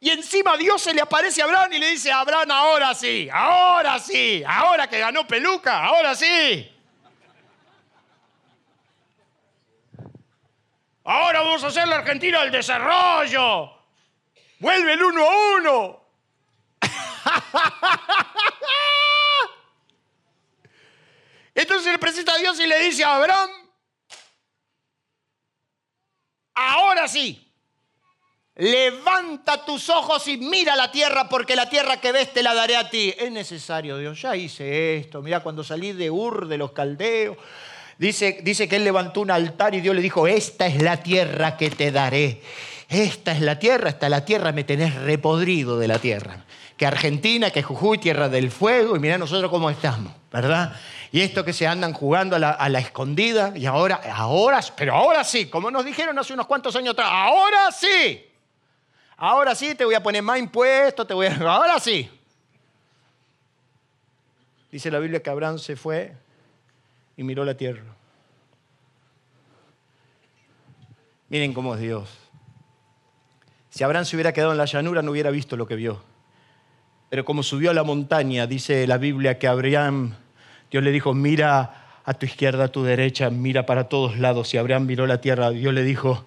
[0.00, 4.00] Y encima Dios se le aparece a Abraham y le dice, Abraham, ahora sí, ahora
[4.00, 6.76] sí, ahora que ganó peluca, ahora sí.
[11.04, 13.70] Ahora vamos a hacer la Argentina del desarrollo.
[14.58, 16.00] Vuelve el uno a uno.
[21.54, 23.50] Entonces le presenta a Dios y le dice a Abraham,
[26.54, 27.52] ahora sí,
[28.56, 32.76] levanta tus ojos y mira la tierra porque la tierra que ves te la daré
[32.76, 33.14] a ti.
[33.18, 35.22] Es necesario, Dios, ya hice esto.
[35.22, 37.36] Mira, cuando salí de Ur, de los caldeos,
[37.98, 41.56] dice, dice que él levantó un altar y Dios le dijo, esta es la tierra
[41.56, 42.40] que te daré.
[42.88, 46.44] Esta es la tierra, esta es la tierra, me tenés repodrido de la tierra
[46.80, 50.74] que Argentina, que Jujuy, Tierra del Fuego, y mira nosotros cómo estamos, ¿verdad?
[51.12, 52.38] Y esto que se andan jugando a
[52.70, 56.94] la, escondida, y ahora, ahora, pero ahora sí, como nos dijeron hace unos cuantos años
[56.94, 58.24] atrás, ahora sí,
[59.18, 62.10] ahora sí te voy a poner más impuestos, te voy a, ahora sí.
[64.72, 66.14] Dice la Biblia que Abraham se fue
[67.14, 67.84] y miró la tierra.
[71.28, 72.08] Miren cómo es Dios.
[73.68, 76.08] Si Abraham se hubiera quedado en la llanura no hubiera visto lo que vio.
[77.10, 80.14] Pero como subió a la montaña, dice la Biblia que Abraham,
[80.70, 84.54] Dios le dijo, mira a tu izquierda, a tu derecha, mira para todos lados.
[84.54, 86.24] Y Abraham miró la tierra, Dios le dijo,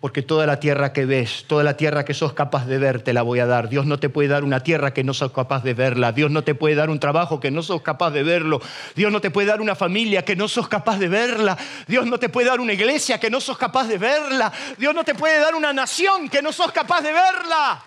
[0.00, 3.12] Porque toda la tierra que ves, toda la tierra que sos capaz de ver, te
[3.12, 3.68] la voy a dar.
[3.68, 6.10] Dios no te puede dar una tierra que no sos capaz de verla.
[6.10, 8.60] Dios no te puede dar un trabajo que no sos capaz de verlo.
[8.96, 11.56] Dios no te puede dar una familia que no sos capaz de verla.
[11.86, 14.52] Dios no te puede dar una iglesia que no sos capaz de verla.
[14.78, 17.82] Dios no te puede dar una nación que no sos capaz de verla.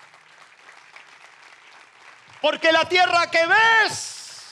[2.42, 4.46] Porque la tierra que ves,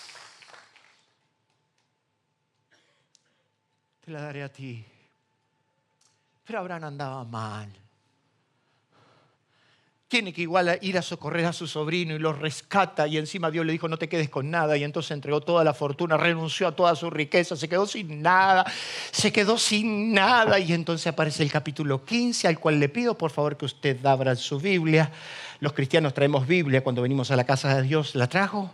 [4.02, 4.86] te la daré a ti.
[6.46, 7.85] Pero Abraham andaba mal.
[10.16, 13.66] Tiene que igual ir a socorrer a su sobrino y lo rescata y encima Dios
[13.66, 16.72] le dijo no te quedes con nada y entonces entregó toda la fortuna, renunció a
[16.74, 18.66] toda su riqueza, se quedó sin nada,
[19.12, 23.30] se quedó sin nada y entonces aparece el capítulo 15 al cual le pido por
[23.30, 25.12] favor que usted abra su Biblia.
[25.60, 28.74] Los cristianos traemos Biblia cuando venimos a la casa de Dios, ¿la trajo?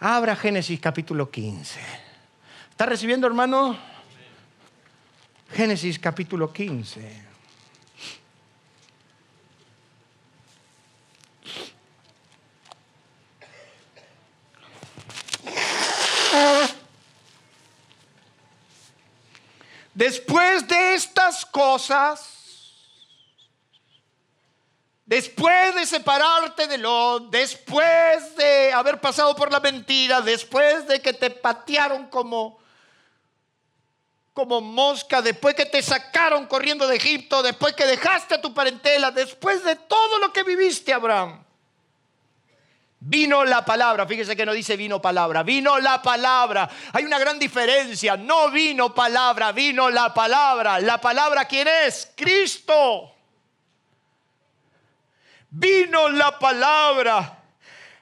[0.00, 1.80] Abra Génesis capítulo 15.
[2.72, 3.74] ¿Está recibiendo hermano?
[5.50, 7.27] Génesis capítulo 15.
[19.98, 22.20] Después de estas cosas,
[25.04, 31.14] después de separarte de lo, después de haber pasado por la mentira, después de que
[31.14, 32.60] te patearon como
[34.32, 39.10] como mosca, después que te sacaron corriendo de Egipto, después que dejaste a tu parentela,
[39.10, 41.44] después de todo lo que viviste, Abraham.
[43.00, 46.68] Vino la palabra, fíjese que no dice vino palabra, vino la palabra.
[46.92, 50.80] Hay una gran diferencia, no vino palabra, vino la palabra.
[50.80, 52.10] La palabra, ¿quién es?
[52.16, 53.14] Cristo.
[55.50, 57.38] Vino la palabra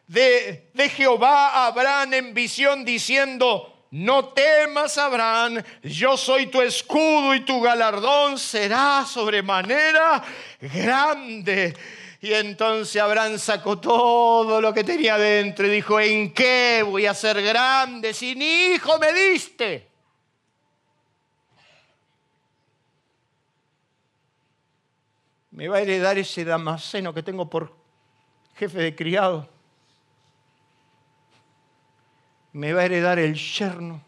[0.07, 7.35] de, de Jehová a Abraham en visión diciendo, no temas, Abraham, yo soy tu escudo
[7.35, 10.23] y tu galardón será sobremanera
[10.61, 11.77] grande.
[12.27, 17.15] Y entonces Abraham sacó todo lo que tenía dentro y dijo, ¿en qué voy a
[17.15, 19.89] ser grande si ni hijo me diste?
[25.53, 27.73] Me va a heredar ese damasceno que tengo por
[28.57, 29.49] jefe de criado.
[32.57, 34.01] me va a heredar el yerno.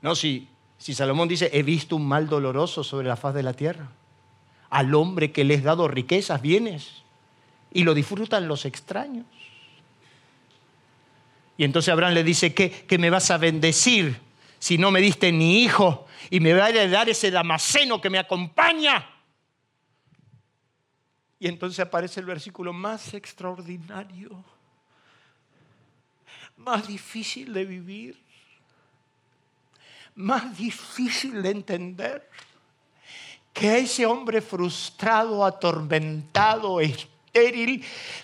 [0.00, 3.52] No, si, si Salomón dice, he visto un mal doloroso sobre la faz de la
[3.52, 3.90] tierra,
[4.70, 7.02] al hombre que les he dado riquezas, bienes,
[7.72, 9.26] y lo disfrutan los extraños.
[11.56, 14.20] Y entonces Abraham le dice, ¿qué, me vas a bendecir
[14.60, 16.06] si no me diste ni hijo?
[16.30, 19.04] Y me va a heredar ese damasceno que me acompaña.
[21.40, 24.44] Y entonces aparece el versículo más extraordinario,
[26.56, 28.22] más difícil de vivir,
[30.14, 32.28] más difícil de entender,
[33.58, 36.80] que ese hombre frustrado, atormentado,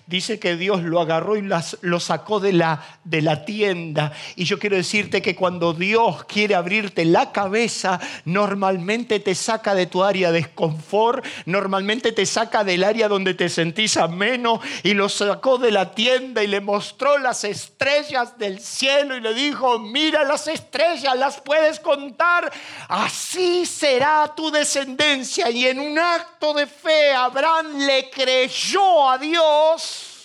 [0.07, 1.47] dice que Dios lo agarró y
[1.81, 4.13] lo sacó de la, tienda.
[4.35, 9.87] Y yo quiero decirte que cuando Dios quiere abrirte la cabeza, normalmente te saca de
[9.87, 15.09] tu área de confort, normalmente te saca del área donde te sentís ameno y lo
[15.09, 20.23] sacó de la tienda y le mostró las estrellas del cielo y le dijo, mira
[20.23, 22.51] las estrellas, las puedes contar,
[22.87, 25.49] así será tu descendencia.
[25.49, 30.15] Y en un acto de fe, Abraham le creyó a Dios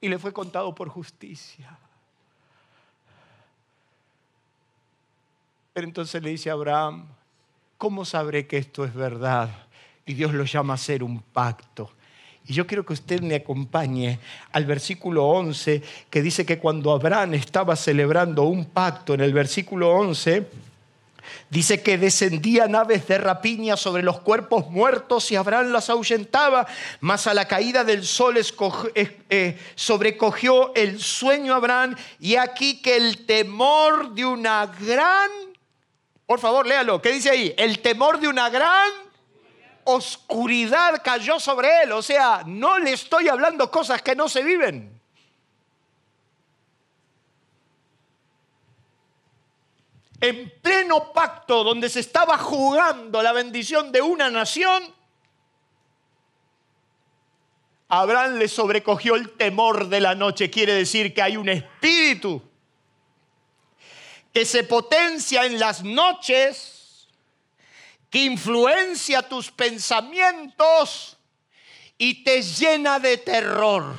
[0.00, 1.76] y le fue contado por justicia.
[5.72, 7.06] Pero entonces le dice Abraham,
[7.76, 9.48] ¿cómo sabré que esto es verdad?
[10.06, 11.90] Y Dios lo llama a hacer un pacto.
[12.46, 14.18] Y yo quiero que usted me acompañe
[14.52, 19.90] al versículo 11, que dice que cuando Abraham estaba celebrando un pacto, en el versículo
[19.90, 20.48] 11,
[21.50, 26.66] Dice que descendían aves de rapiña sobre los cuerpos muertos y Abraham las ahuyentaba,
[27.00, 33.26] mas a la caída del sol eh, sobrecogió el sueño Abraham y aquí que el
[33.26, 35.30] temor de una gran,
[36.26, 37.54] por favor léalo, ¿qué dice ahí?
[37.56, 38.90] El temor de una gran
[39.84, 44.97] oscuridad cayó sobre él, o sea, no le estoy hablando cosas que no se viven.
[50.20, 54.94] En pleno pacto donde se estaba jugando la bendición de una nación,
[57.88, 60.50] Abraham le sobrecogió el temor de la noche.
[60.50, 62.42] Quiere decir que hay un espíritu
[64.32, 67.08] que se potencia en las noches,
[68.10, 71.16] que influencia tus pensamientos
[71.96, 73.96] y te llena de terror.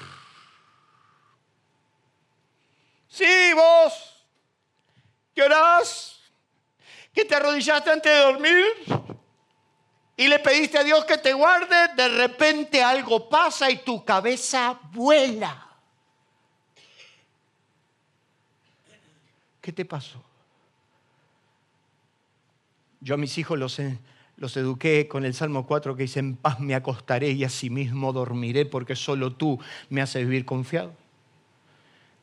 [3.07, 4.08] Sí, vos,
[5.47, 8.65] ¿qué que te arrodillaste antes de dormir
[10.17, 14.77] y le pediste a Dios que te guarde, de repente algo pasa y tu cabeza
[14.91, 15.65] vuela.
[19.61, 20.21] ¿Qué te pasó?
[22.99, 23.79] Yo a mis hijos los,
[24.35, 28.65] los eduqué con el Salmo 4 que dice, en paz me acostaré y asimismo dormiré
[28.65, 29.57] porque solo tú
[29.89, 30.93] me haces vivir confiado.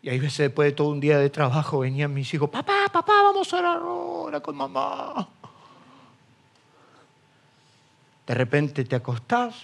[0.06, 3.22] Y ahí veces después de todo un día de trabajo venían mis hijos, papá, papá,
[3.24, 5.28] vamos a orar ahora con mamá.
[8.24, 9.56] De repente te acostás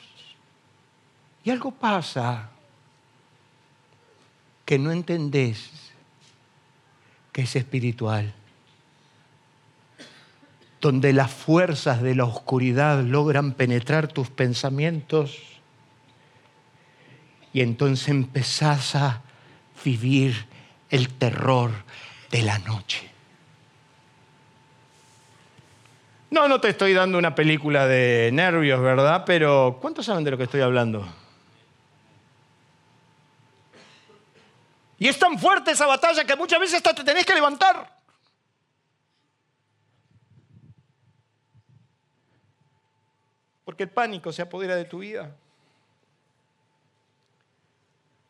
[1.45, 2.51] y algo pasa
[4.65, 5.71] que no entendés
[7.31, 8.35] que es espiritual
[10.81, 15.39] donde las fuerzas de la oscuridad logran penetrar tus pensamientos
[17.53, 19.23] y entonces empezás a
[19.85, 20.47] vivir
[20.91, 21.71] el terror
[22.31, 23.11] de la noche.
[26.31, 29.25] No, no te estoy dando una película de nervios, ¿verdad?
[29.27, 31.07] Pero ¿cuántos saben de lo que estoy hablando?
[34.99, 38.01] Y es tan fuerte esa batalla que muchas veces hasta te tenés que levantar.
[43.65, 45.37] Porque el pánico se apodera de tu vida.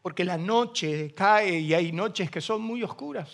[0.03, 3.29] Porque la noche cae y hay noches que son muy oscuras.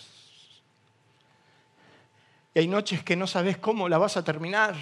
[2.55, 4.77] Y hay noches que no sabes cómo la vas a terminar.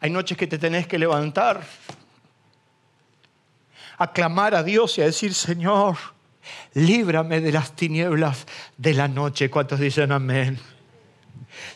[0.00, 1.62] Hay noches que te tenés que levantar,
[3.96, 5.96] a clamar a Dios y a decir, Señor,
[6.74, 9.48] líbrame de las tinieblas de la noche.
[9.48, 10.58] ¿Cuántos dicen amén?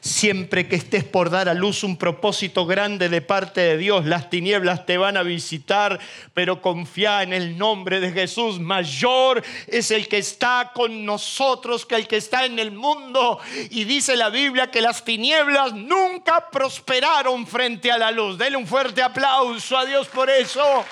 [0.01, 4.31] Siempre que estés por dar a luz un propósito grande de parte de Dios, las
[4.31, 5.99] tinieblas te van a visitar,
[6.35, 8.61] pero confía en el nombre de Jesús.
[8.61, 13.41] Mayor es el que está con nosotros que el que está en el mundo.
[13.70, 18.39] Y dice la Biblia que las tinieblas nunca prosperaron frente a la luz.
[18.39, 20.85] Dele un fuerte aplauso a Dios por eso.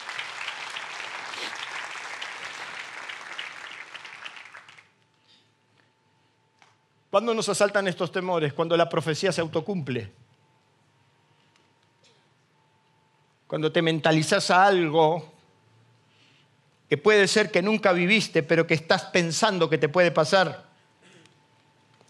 [7.16, 8.52] ¿Cuándo nos asaltan estos temores?
[8.52, 10.12] Cuando la profecía se autocumple.
[13.46, 15.26] Cuando te mentalizas a algo
[16.90, 20.66] que puede ser que nunca viviste, pero que estás pensando que te puede pasar.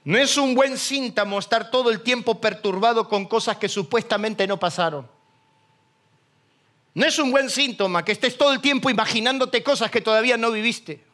[0.02, 4.58] No es un buen síntamo estar todo el tiempo perturbado con cosas que supuestamente no
[4.58, 5.08] pasaron.
[6.94, 10.50] No es un buen síntoma que estés todo el tiempo imaginándote cosas que todavía no
[10.50, 11.05] viviste.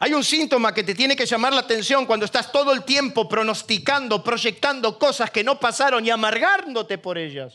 [0.00, 3.28] Hay un síntoma que te tiene que llamar la atención cuando estás todo el tiempo
[3.28, 7.54] pronosticando, proyectando cosas que no pasaron y amargándote por ellas.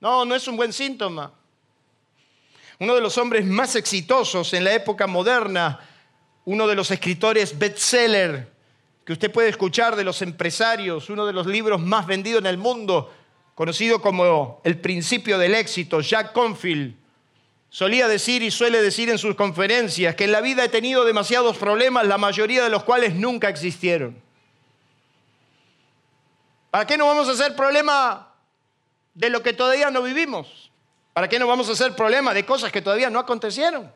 [0.00, 1.32] No, no es un buen síntoma.
[2.78, 5.80] Uno de los hombres más exitosos en la época moderna,
[6.46, 8.50] uno de los escritores bestseller
[9.04, 12.56] que usted puede escuchar de los empresarios, uno de los libros más vendidos en el
[12.56, 13.12] mundo,
[13.54, 16.94] conocido como El principio del éxito, Jack Confield
[17.70, 21.58] Solía decir y suele decir en sus conferencias que en la vida he tenido demasiados
[21.58, 24.20] problemas, la mayoría de los cuales nunca existieron.
[26.70, 28.34] ¿Para qué no vamos a hacer problema
[29.14, 30.70] de lo que todavía no vivimos?
[31.12, 33.92] ¿Para qué no vamos a hacer problema de cosas que todavía no acontecieron?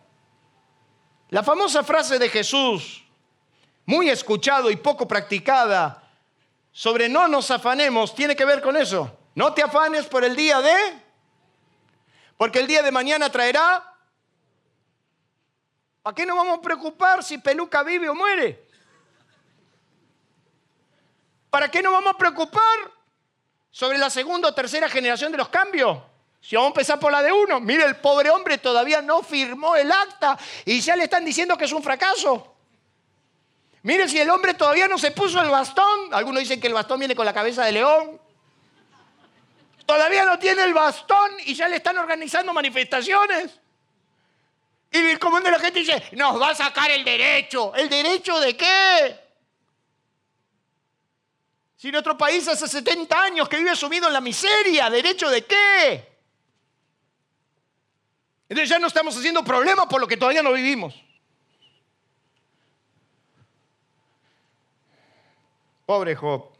[1.30, 3.04] La famosa frase de Jesús,
[3.86, 6.02] muy escuchado y poco practicada,
[6.72, 9.16] sobre no nos afanemos, tiene que ver con eso.
[9.34, 10.74] No te afanes por el día de
[12.42, 13.88] porque el día de mañana traerá...
[16.02, 18.66] ¿A qué nos vamos a preocupar si Peluca vive o muere?
[21.50, 22.78] ¿Para qué nos vamos a preocupar
[23.70, 25.98] sobre la segunda o tercera generación de los cambios?
[26.40, 29.76] Si vamos a empezar por la de uno, mire, el pobre hombre todavía no firmó
[29.76, 32.56] el acta y ya le están diciendo que es un fracaso.
[33.84, 36.98] Mire, si el hombre todavía no se puso el bastón, algunos dicen que el bastón
[36.98, 38.20] viene con la cabeza de león.
[39.92, 43.60] Todavía no tiene el bastón y ya le están organizando manifestaciones.
[44.90, 47.74] Y el común de la gente dice, nos va a sacar el derecho.
[47.74, 49.20] ¿El derecho de qué?
[51.76, 56.18] Si nuestro país hace 70 años que vive sumido en la miseria, ¿derecho de qué?
[58.48, 60.94] Entonces ya no estamos haciendo problemas por lo que todavía no vivimos.
[65.84, 66.51] Pobre Job.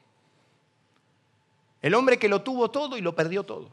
[1.83, 3.69] El hombre que lo tuvo todo y lo perdió todo.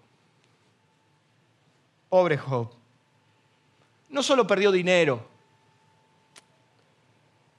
[2.10, 2.72] Pobre Job.
[4.10, 5.24] No solo perdió dinero,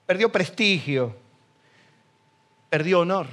[0.05, 1.17] perdió prestigio,
[2.69, 3.29] perdió honor.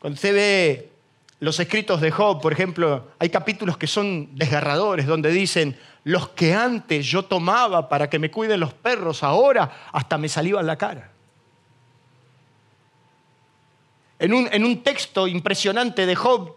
[0.00, 0.92] Cuando se ve
[1.38, 6.54] los escritos de Job, por ejemplo, hay capítulos que son desgarradores, donde dicen, los que
[6.54, 11.12] antes yo tomaba para que me cuiden los perros, ahora hasta me salivan la cara.
[14.18, 16.56] En un, en un texto impresionante de Job,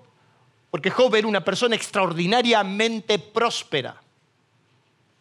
[0.71, 4.01] porque Job era una persona extraordinariamente próspera.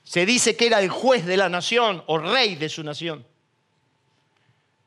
[0.05, 3.27] Se dice que era el juez de la nación o rey de su nación.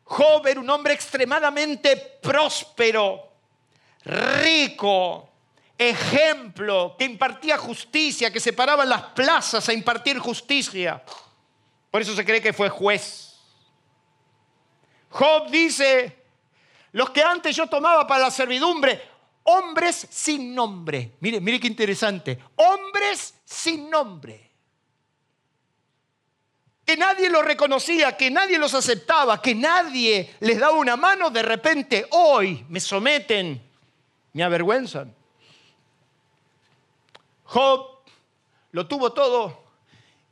[0.03, 3.31] Job era un hombre extremadamente próspero,
[4.05, 5.29] rico,
[5.77, 11.03] ejemplo, que impartía justicia, que se paraba en las plazas a impartir justicia.
[11.89, 13.35] Por eso se cree que fue juez.
[15.09, 16.22] Job dice,
[16.93, 19.01] los que antes yo tomaba para la servidumbre,
[19.43, 21.17] hombres sin nombre.
[21.19, 22.39] Mire, mire qué interesante.
[22.55, 24.51] Hombres sin nombre.
[26.85, 31.41] Que nadie los reconocía, que nadie los aceptaba, que nadie les daba una mano, de
[31.41, 33.61] repente hoy me someten,
[34.33, 35.15] me avergüenzan.
[37.45, 37.87] Job
[38.71, 39.63] lo tuvo todo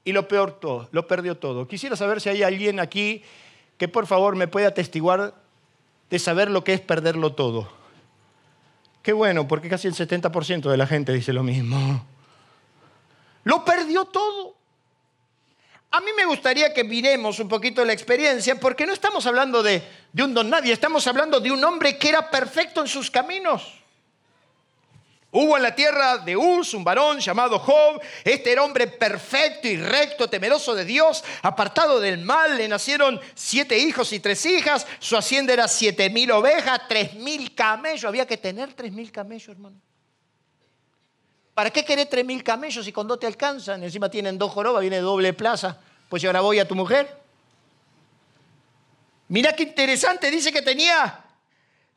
[0.04, 1.68] y lo peor todo, lo perdió todo.
[1.68, 3.24] Quisiera saber si hay alguien aquí
[3.78, 5.41] que por favor me pueda atestiguar
[6.12, 7.72] de saber lo que es perderlo todo.
[9.02, 12.06] Qué bueno, porque casi el 70% de la gente dice lo mismo.
[13.46, 14.56] Lo perdió todo.
[15.90, 19.82] A mí me gustaría que miremos un poquito la experiencia, porque no estamos hablando de,
[20.14, 23.81] de un don nadie, estamos hablando de un hombre que era perfecto en sus caminos.
[25.34, 28.02] Hubo en la tierra de Uz un varón llamado Job.
[28.26, 32.58] Este era hombre perfecto y recto, temeroso de Dios, apartado del mal.
[32.58, 34.86] Le nacieron siete hijos y tres hijas.
[35.00, 38.04] Su hacienda era siete mil ovejas, tres mil camellos.
[38.04, 39.78] Había que tener tres mil camellos, hermano.
[41.54, 43.82] ¿Para qué querés tres mil camellos si con dos te alcanzan?
[43.84, 45.78] Encima tienen dos jorobas, viene doble plaza.
[46.10, 47.22] Pues yo ahora voy a tu mujer.
[49.30, 51.21] Mira qué interesante, dice que tenía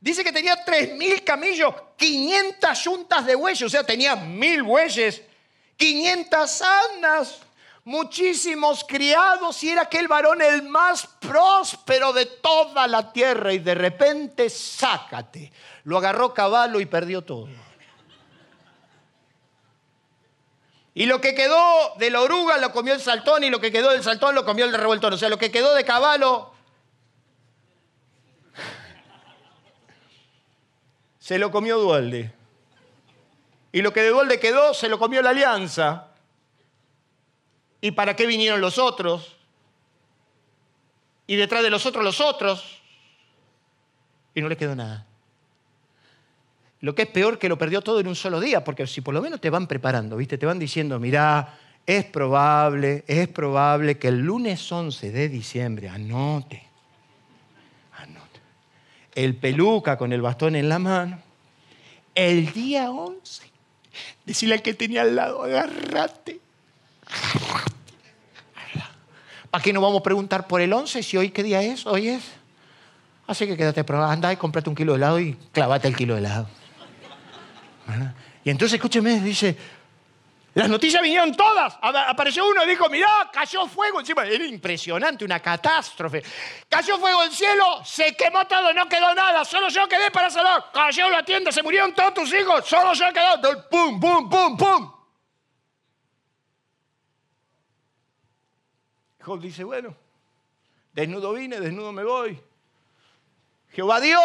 [0.05, 5.23] Dice que tenía 3.000 camellos, 500 yuntas de bueyes, o sea, tenía mil bueyes,
[5.79, 7.39] 500 asnas,
[7.85, 13.75] muchísimos criados y era aquel varón el más próspero de toda la tierra y de
[13.75, 15.51] repente, sácate,
[15.85, 17.49] lo agarró caballo y perdió todo.
[20.93, 23.89] Y lo que quedó de la oruga lo comió el saltón y lo que quedó
[23.89, 25.15] del saltón lo comió el revoltón.
[25.15, 26.54] O sea, lo que quedó de caballo
[31.25, 32.31] se lo comió Dualde.
[33.73, 36.09] Y lo que de Dualde quedó, se lo comió la alianza.
[37.81, 39.35] ¿Y para qué vinieron los otros?
[41.27, 42.79] Y detrás de los otros, los otros.
[44.35, 45.07] Y no le quedó nada.
[46.81, 49.15] Lo que es peor que lo perdió todo en un solo día, porque si por
[49.15, 50.37] lo menos te van preparando, ¿viste?
[50.37, 56.64] Te van diciendo, mirá, es probable, es probable que el lunes 11 de diciembre, anote,
[59.15, 61.19] el peluca con el bastón en la mano,
[62.15, 63.43] el día 11,
[64.25, 66.41] decirle al que tenía al lado, agárrate,
[68.55, 68.95] agárrate.
[69.51, 71.87] ¿Para qué no vamos a preguntar por el 11 si hoy qué día es?
[71.87, 72.25] Hoy es.
[73.27, 76.21] Así que quédate, anda y cómprate un kilo de helado y clavate el kilo de
[76.21, 76.49] helado.
[78.45, 79.57] Y entonces, escúcheme, dice,
[80.55, 81.77] las noticias vinieron todas.
[81.81, 84.25] Apareció uno y dijo, mirá, cayó fuego encima.
[84.25, 86.23] Era impresionante, una catástrofe.
[86.69, 89.45] Cayó fuego el cielo, se quemó todo, no quedó nada.
[89.45, 90.71] Solo yo quedé para salvar.
[90.73, 92.65] Cayó la tienda, se murieron todos tus hijos.
[92.67, 93.57] Solo yo quedé.
[93.69, 94.95] Pum, pum, pum, pum.
[99.21, 99.97] Job dice, bueno,
[100.93, 102.41] desnudo vine, desnudo me voy.
[103.71, 104.21] Jehová dio,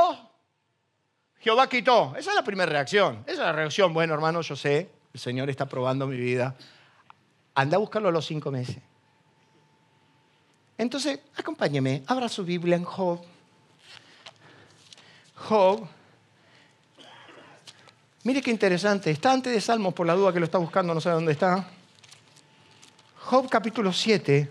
[1.40, 2.14] Jehová quitó.
[2.16, 3.24] Esa es la primera reacción.
[3.26, 6.56] Esa es la reacción, bueno, hermano, yo sé, el Señor está probando mi vida.
[7.56, 8.78] Anda a buscarlo a los cinco meses.
[10.78, 13.20] Entonces, acompáñeme, abra su Biblia en Job.
[15.36, 15.88] Job.
[18.24, 19.12] Mire qué interesante.
[19.12, 21.68] Está antes de Salmos por la duda que lo está buscando, no sé dónde está.
[23.18, 24.50] Job capítulo 7.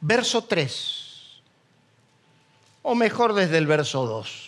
[0.00, 1.40] Verso 3.
[2.82, 4.47] O mejor desde el verso 2.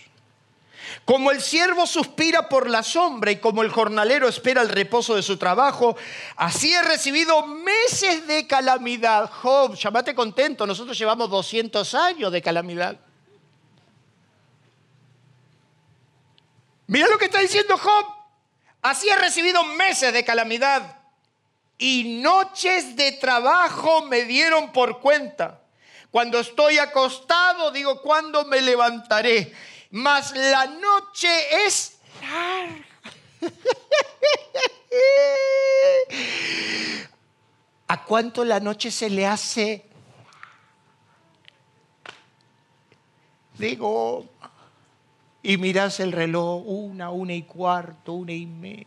[1.04, 5.22] Como el siervo suspira por la sombra y como el jornalero espera el reposo de
[5.22, 5.96] su trabajo,
[6.36, 9.28] así he recibido meses de calamidad.
[9.28, 12.96] Job, llámate contento, nosotros llevamos 200 años de calamidad.
[16.86, 18.06] Mira lo que está diciendo Job.
[18.82, 20.96] Así he recibido meses de calamidad
[21.80, 25.60] y noches de trabajo me dieron por cuenta.
[26.10, 29.52] Cuando estoy acostado, digo, ¿cuándo me levantaré?
[29.90, 31.28] Mas la noche
[31.66, 32.84] es larga.
[37.88, 39.84] ¿A cuánto la noche se le hace?
[43.58, 44.26] Digo,
[45.42, 48.86] y mirás el reloj, una, una y cuarto, una y media.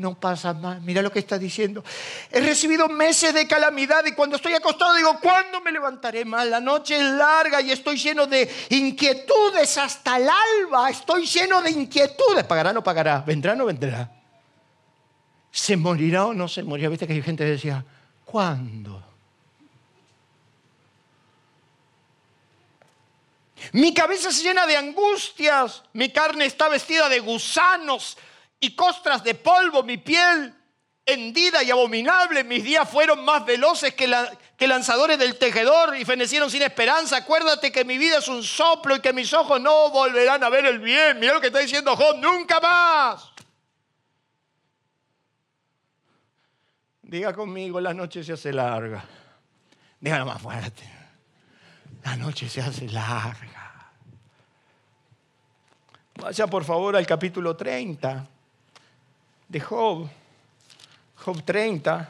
[0.00, 0.80] No pasa más.
[0.80, 1.84] Mira lo que está diciendo.
[2.30, 6.46] He recibido meses de calamidad y cuando estoy acostado digo, ¿cuándo me levantaré más?
[6.46, 10.88] La noche es larga y estoy lleno de inquietudes hasta el alba.
[10.88, 12.44] Estoy lleno de inquietudes.
[12.44, 13.20] ¿Pagará o no pagará?
[13.20, 14.10] ¿Vendrá o no vendrá?
[15.50, 16.88] ¿Se morirá o no se morirá?
[16.88, 17.84] Viste que hay gente que decía,
[18.24, 19.04] ¿cuándo?
[23.72, 28.16] Mi cabeza se llena de angustias, mi carne está vestida de gusanos
[28.60, 30.54] y costras de polvo, mi piel
[31.06, 34.12] hendida y abominable, mis días fueron más veloces que,
[34.56, 37.16] que lanzadores del tejedor y fenecieron sin esperanza.
[37.16, 40.66] Acuérdate que mi vida es un soplo y que mis ojos no volverán a ver
[40.66, 41.18] el bien.
[41.18, 43.32] Mira lo que está diciendo Job, nunca más.
[47.02, 49.04] Diga conmigo, la noche se hace larga.
[49.98, 50.88] Dígalo más fuerte.
[52.04, 53.90] La noche se hace larga.
[56.14, 58.28] Vaya por favor al capítulo 30
[59.50, 60.08] de Job.
[61.24, 62.08] Job 30.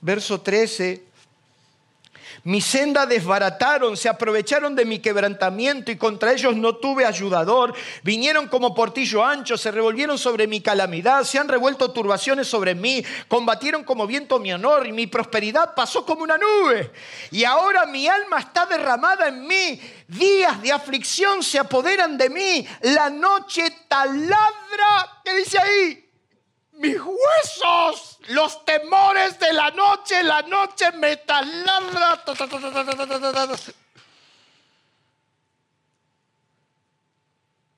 [0.00, 1.11] Verso 13
[2.44, 7.72] mi senda desbarataron, se aprovecharon de mi quebrantamiento y contra ellos no tuve ayudador.
[8.02, 13.04] Vinieron como portillo ancho, se revolvieron sobre mi calamidad, se han revuelto turbaciones sobre mí,
[13.28, 16.90] combatieron como viento mi honor y mi prosperidad pasó como una nube.
[17.30, 22.66] Y ahora mi alma está derramada en mí, días de aflicción se apoderan de mí,
[22.80, 26.01] la noche taladra, ¿qué dice ahí?
[26.72, 32.22] Mis huesos, los temores de la noche, la noche me taladra.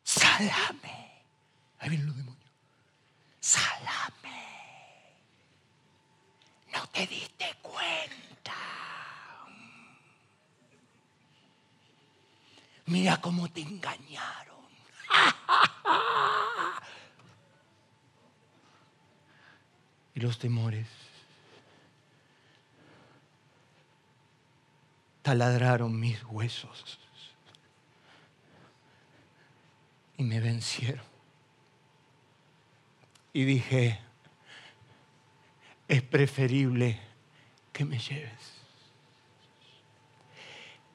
[0.03, 1.23] Salame.
[1.79, 2.51] Ahí vienen los demonios.
[3.41, 4.15] Salame.
[6.73, 8.55] No te diste cuenta.
[12.87, 14.55] Mira cómo te engañaron.
[20.15, 20.87] Y los temores.
[25.23, 26.99] Taladraron mis huesos
[30.17, 31.05] y me vencieron.
[33.33, 33.99] Y dije,
[35.89, 37.01] es preferible
[37.73, 38.55] que me lleves.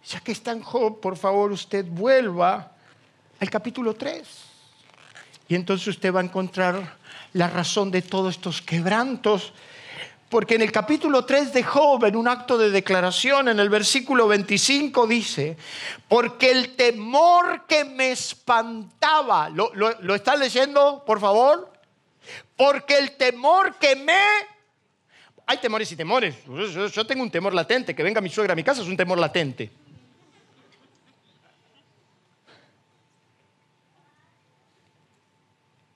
[0.07, 2.71] Ya que está en Job, por favor usted vuelva
[3.39, 4.48] al capítulo 3.
[5.49, 6.97] Y entonces usted va a encontrar
[7.33, 9.51] la razón de todos estos quebrantos.
[10.29, 14.27] Porque en el capítulo 3 de Job, en un acto de declaración, en el versículo
[14.27, 15.57] 25 dice,
[16.07, 21.73] porque el temor que me espantaba, ¿lo, lo, leyendo, por favor?
[22.55, 24.21] Porque el temor que me...
[25.47, 26.35] Hay temores y temores.
[26.93, 29.17] yo tengo un temor latente, que venga mi suegra a mi casa es un temor
[29.17, 29.71] latente.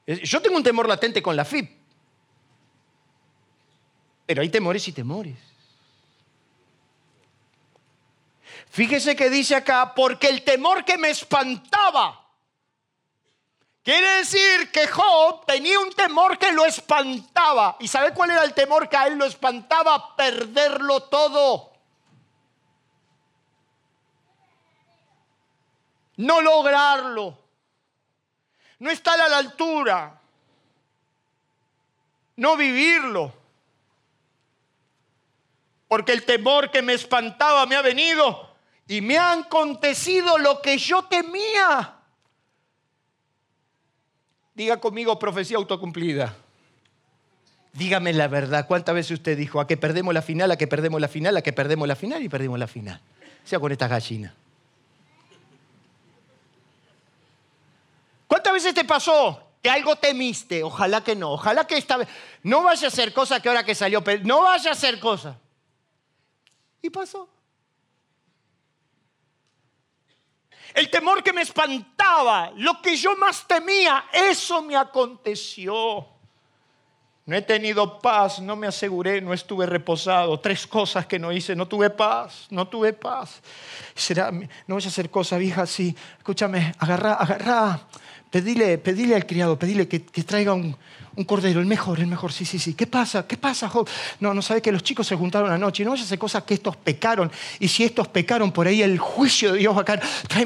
[0.05, 1.71] Yo tengo un temor latente con la FIP,
[4.25, 5.37] pero hay temores y temores.
[8.69, 12.27] Fíjese que dice acá, porque el temor que me espantaba,
[13.83, 17.77] quiere decir que Job tenía un temor que lo espantaba.
[17.79, 20.15] ¿Y sabe cuál era el temor que a él lo espantaba?
[20.15, 21.71] Perderlo todo.
[26.17, 27.42] No lograrlo
[28.83, 30.19] no estar a la altura,
[32.35, 33.33] no vivirlo.
[35.87, 38.49] Porque el temor que me espantaba me ha venido
[38.85, 41.95] y me ha acontecido lo que yo temía.
[44.53, 46.35] Diga conmigo profecía autocumplida.
[47.71, 50.99] Dígame la verdad, ¿cuántas veces usted dijo a que perdemos la final, a que perdemos
[50.99, 52.99] la final, a que perdemos la final y perdemos la final?
[53.45, 54.35] Sea con esta gallina.
[58.33, 60.63] ¿Cuántas veces te pasó que algo temiste?
[60.63, 62.07] Ojalá que no, ojalá que esta vez...
[62.41, 65.39] No vaya a hacer cosa que ahora que salió, no vaya a hacer cosa.
[66.81, 67.29] Y pasó.
[70.73, 76.07] El temor que me espantaba, lo que yo más temía, eso me aconteció.
[77.25, 80.39] No he tenido paz, no me aseguré, no estuve reposado.
[80.39, 83.43] Tres cosas que no hice, no tuve paz, no tuve paz.
[83.93, 85.95] Será, no voy a hacer cosas, vieja, así.
[86.17, 87.87] Escúchame, agarra, agarra
[88.33, 90.75] Pedile, pedile al criado, pedile que, traiga un,
[91.27, 92.73] cordero, el mejor, el mejor, sí, sí, sí.
[92.73, 93.27] ¿Qué pasa?
[93.27, 93.87] ¿Qué pasa, Job?
[94.21, 96.75] No, no sabe que los chicos se juntaron anoche no vaya a cosas que estos
[96.75, 97.31] pecaron.
[97.59, 100.01] Y si estos pecaron, por ahí el juicio de Dios va a caer.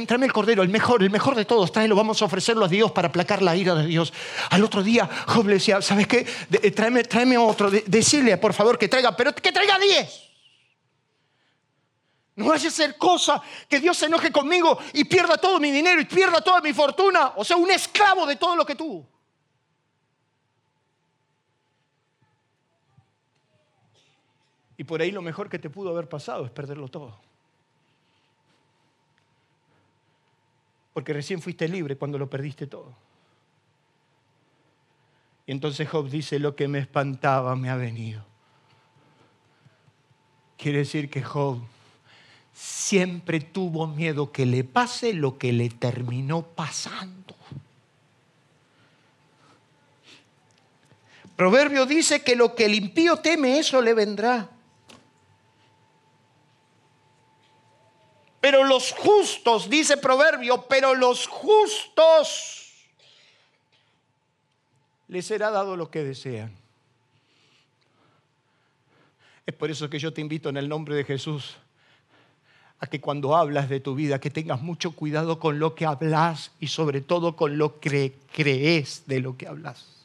[0.06, 2.92] Tráeme, el cordero, el mejor, el mejor de todos, tráelo, vamos a ofrecerlo a Dios
[2.92, 4.12] para aplacar la ira de Dios.
[4.50, 6.26] Al otro día, Job le decía, ¿sabes qué?
[6.62, 10.27] Eh, tráeme, tráeme otro, decirle, por favor, que traiga, pero que traiga diez.
[12.38, 16.00] No vaya a ser cosa que Dios se enoje conmigo y pierda todo mi dinero
[16.00, 17.34] y pierda toda mi fortuna.
[17.36, 19.08] O sea, un esclavo de todo lo que tuvo.
[24.78, 27.18] Y por ahí lo mejor que te pudo haber pasado es perderlo todo.
[30.94, 32.94] Porque recién fuiste libre cuando lo perdiste todo.
[35.48, 38.24] Y entonces Job dice, lo que me espantaba me ha venido.
[40.56, 41.62] Quiere decir que Job
[42.58, 47.36] siempre tuvo miedo que le pase lo que le terminó pasando.
[51.36, 54.50] Proverbio dice que lo que el impío teme, eso le vendrá.
[58.42, 62.74] Pero los justos, dice Proverbio, pero los justos
[65.08, 66.52] les será dado lo que desean.
[69.46, 71.58] Es por eso que yo te invito en el nombre de Jesús
[72.80, 76.52] a que cuando hablas de tu vida, que tengas mucho cuidado con lo que hablas
[76.60, 79.98] y sobre todo con lo que crees de lo que hablas.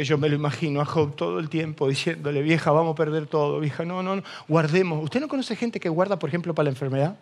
[0.00, 3.26] que yo me lo imagino a Job todo el tiempo diciéndole, vieja, vamos a perder
[3.26, 5.04] todo, vieja, no, no, no, guardemos.
[5.04, 7.18] ¿Usted no conoce gente que guarda, por ejemplo, para la enfermedad?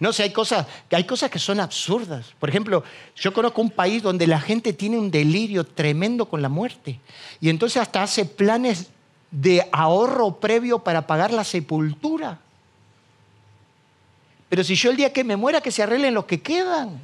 [0.00, 2.24] No sé, hay cosas, hay cosas que son absurdas.
[2.38, 2.82] Por ejemplo,
[3.16, 6.98] yo conozco un país donde la gente tiene un delirio tremendo con la muerte.
[7.38, 8.88] Y entonces hasta hace planes
[9.30, 12.40] de ahorro previo para pagar la sepultura.
[14.48, 16.98] Pero si yo el día que me muera, que se arreglen los que quedan.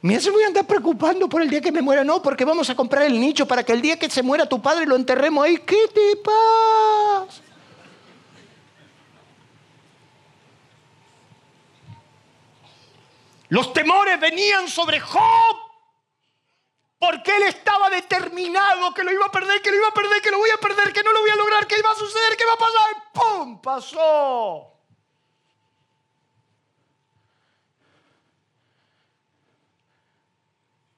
[0.00, 2.04] Me se voy a andar preocupando por el día que me muera.
[2.04, 4.62] No, porque vamos a comprar el nicho para que el día que se muera tu
[4.62, 5.58] padre lo enterremos ahí.
[5.58, 7.51] ¿Qué te pasa?
[13.52, 15.56] Los temores venían sobre Job.
[16.98, 20.30] Porque él estaba determinado que lo iba a perder, que lo iba a perder, que
[20.30, 22.46] lo voy a perder, que no lo voy a lograr, que iba a suceder, que
[22.46, 23.12] va a pasar.
[23.12, 23.60] ¡Pum!
[23.60, 24.72] Pasó.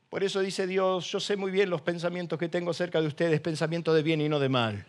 [0.09, 3.41] Por eso dice Dios, yo sé muy bien los pensamientos que tengo cerca de ustedes,
[3.41, 4.87] pensamientos de bien y no de mal,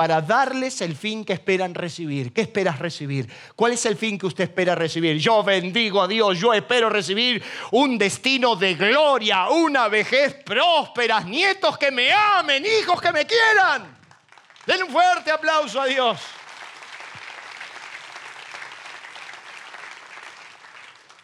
[0.00, 2.32] para darles el fin que esperan recibir.
[2.32, 3.30] ¿Qué esperas recibir?
[3.54, 5.18] ¿Cuál es el fin que usted espera recibir?
[5.18, 11.76] Yo bendigo a Dios, yo espero recibir un destino de gloria, una vejez próspera, nietos
[11.76, 13.94] que me amen, hijos que me quieran.
[14.64, 16.18] Den un fuerte aplauso a Dios.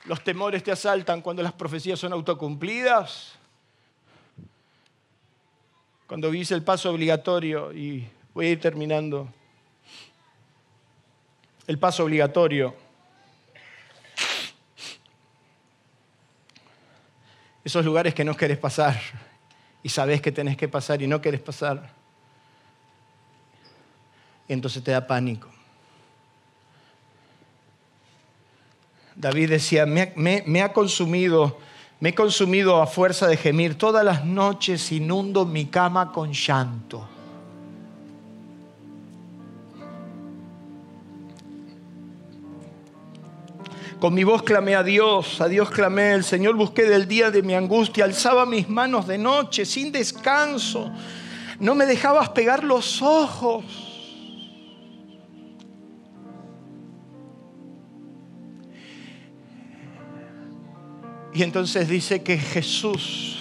[0.04, 3.38] Los temores te asaltan cuando las profecías son autocumplidas.
[6.06, 8.06] Cuando viste el paso obligatorio, y
[8.36, 9.26] voy a ir terminando.
[11.66, 12.76] El paso obligatorio.
[17.64, 19.00] Esos lugares que no querés pasar
[19.82, 21.94] y sabés que tenés que pasar y no querés pasar.
[24.46, 25.48] Y entonces te da pánico.
[29.14, 31.58] David decía, me, ha consumido,
[32.00, 33.78] me he consumido a fuerza de gemir.
[33.78, 37.15] Todas las noches inundo mi cama con llanto.
[44.00, 47.42] Con mi voz clamé a Dios, a Dios clamé, el Señor busqué del día de
[47.42, 50.92] mi angustia, alzaba mis manos de noche sin descanso,
[51.60, 53.64] no me dejabas pegar los ojos.
[61.32, 63.36] Y entonces dice que Jesús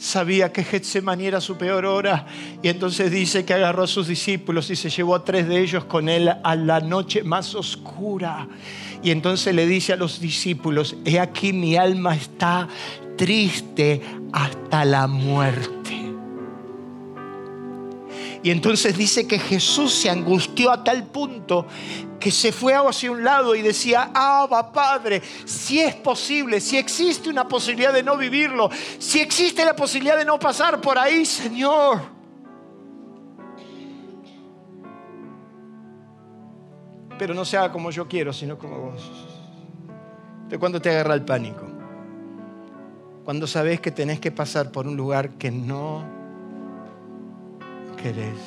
[0.00, 2.26] sabía que Getsemaní era su peor hora.
[2.62, 5.84] Y entonces dice que agarró a sus discípulos y se llevó a tres de ellos
[5.84, 8.48] con él a la noche más oscura.
[9.02, 12.68] Y entonces le dice a los discípulos, he aquí mi alma está
[13.16, 14.00] triste
[14.32, 15.80] hasta la muerte.
[18.42, 21.66] Y entonces dice que Jesús se angustió a tal punto
[22.18, 27.30] que se fue hacia un lado y decía, Abba Padre, si es posible, si existe
[27.30, 32.19] una posibilidad de no vivirlo, si existe la posibilidad de no pasar por ahí, Señor.
[37.20, 39.10] Pero no se haga como yo quiero, sino como vos.
[40.48, 41.66] De cuando te agarra el pánico.
[43.26, 46.02] Cuando sabes que tenés que pasar por un lugar que no
[48.02, 48.38] querés.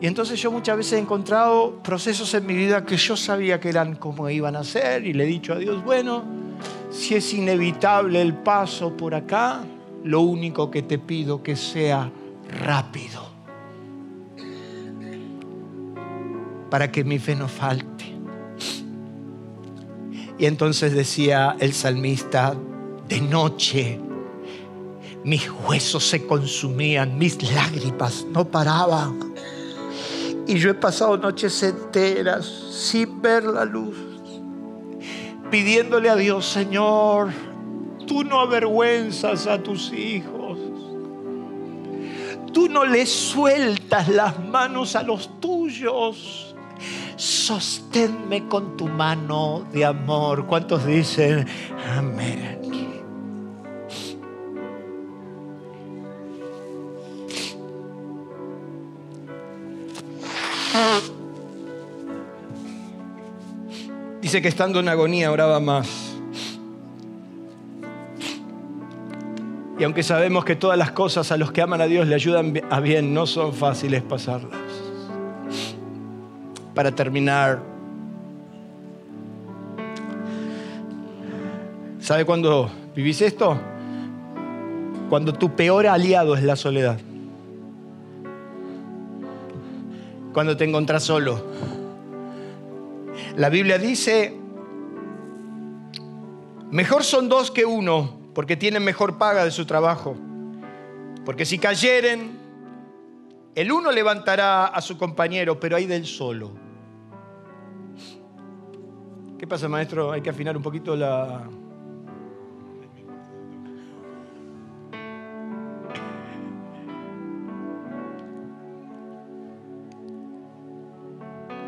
[0.00, 3.68] Y entonces yo muchas veces he encontrado procesos en mi vida que yo sabía que
[3.68, 6.24] eran como iban a ser y le he dicho a Dios, bueno,
[6.90, 9.60] si es inevitable el paso por acá,
[10.04, 12.10] lo único que te pido que sea
[12.64, 13.27] rápido,
[16.70, 18.14] para que mi fe no falte.
[20.38, 22.54] Y entonces decía el salmista,
[23.08, 23.98] de noche.
[25.24, 29.34] Mis huesos se consumían, mis lágrimas no paraban.
[30.46, 33.96] Y yo he pasado noches enteras sin ver la luz,
[35.50, 37.30] pidiéndole a Dios, Señor,
[38.06, 40.58] tú no avergüenzas a tus hijos.
[42.52, 46.47] Tú no le sueltas las manos a los tuyos.
[47.18, 50.46] Sosténme con tu mano de amor.
[50.46, 51.46] ¿Cuántos dicen
[51.98, 52.58] amén?
[64.22, 65.88] Dice que estando en agonía oraba más.
[69.76, 72.60] Y aunque sabemos que todas las cosas a los que aman a Dios le ayudan
[72.70, 74.67] a bien, no son fáciles pasarlas.
[76.78, 77.60] Para terminar,
[81.98, 83.58] ¿sabe cuándo vivís esto?
[85.10, 87.00] Cuando tu peor aliado es la soledad.
[90.32, 91.44] Cuando te encontrás solo.
[93.36, 94.36] La Biblia dice,
[96.70, 100.14] mejor son dos que uno porque tienen mejor paga de su trabajo.
[101.24, 102.38] Porque si cayeren,
[103.56, 106.67] el uno levantará a su compañero, pero hay del solo.
[109.38, 110.10] ¿Qué pasa, maestro?
[110.10, 111.44] Hay que afinar un poquito la...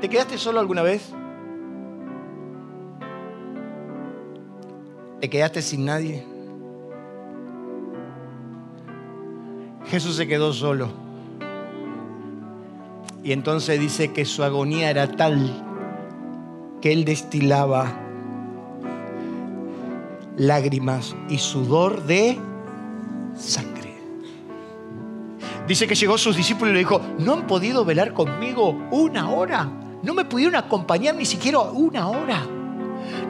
[0.01, 1.13] ¿Te quedaste solo alguna vez?
[5.21, 6.27] ¿Te quedaste sin nadie?
[9.87, 10.89] Jesús se quedó solo.
[13.23, 15.70] Y entonces dice que su agonía era tal
[16.81, 17.93] que él destilaba
[20.37, 22.39] lágrimas y sudor de
[23.37, 23.95] sangre.
[25.69, 29.71] Dice que llegó sus discípulos y le dijo, ¿no han podido velar conmigo una hora?
[30.03, 32.47] No me pudieron acompañar ni siquiera una hora.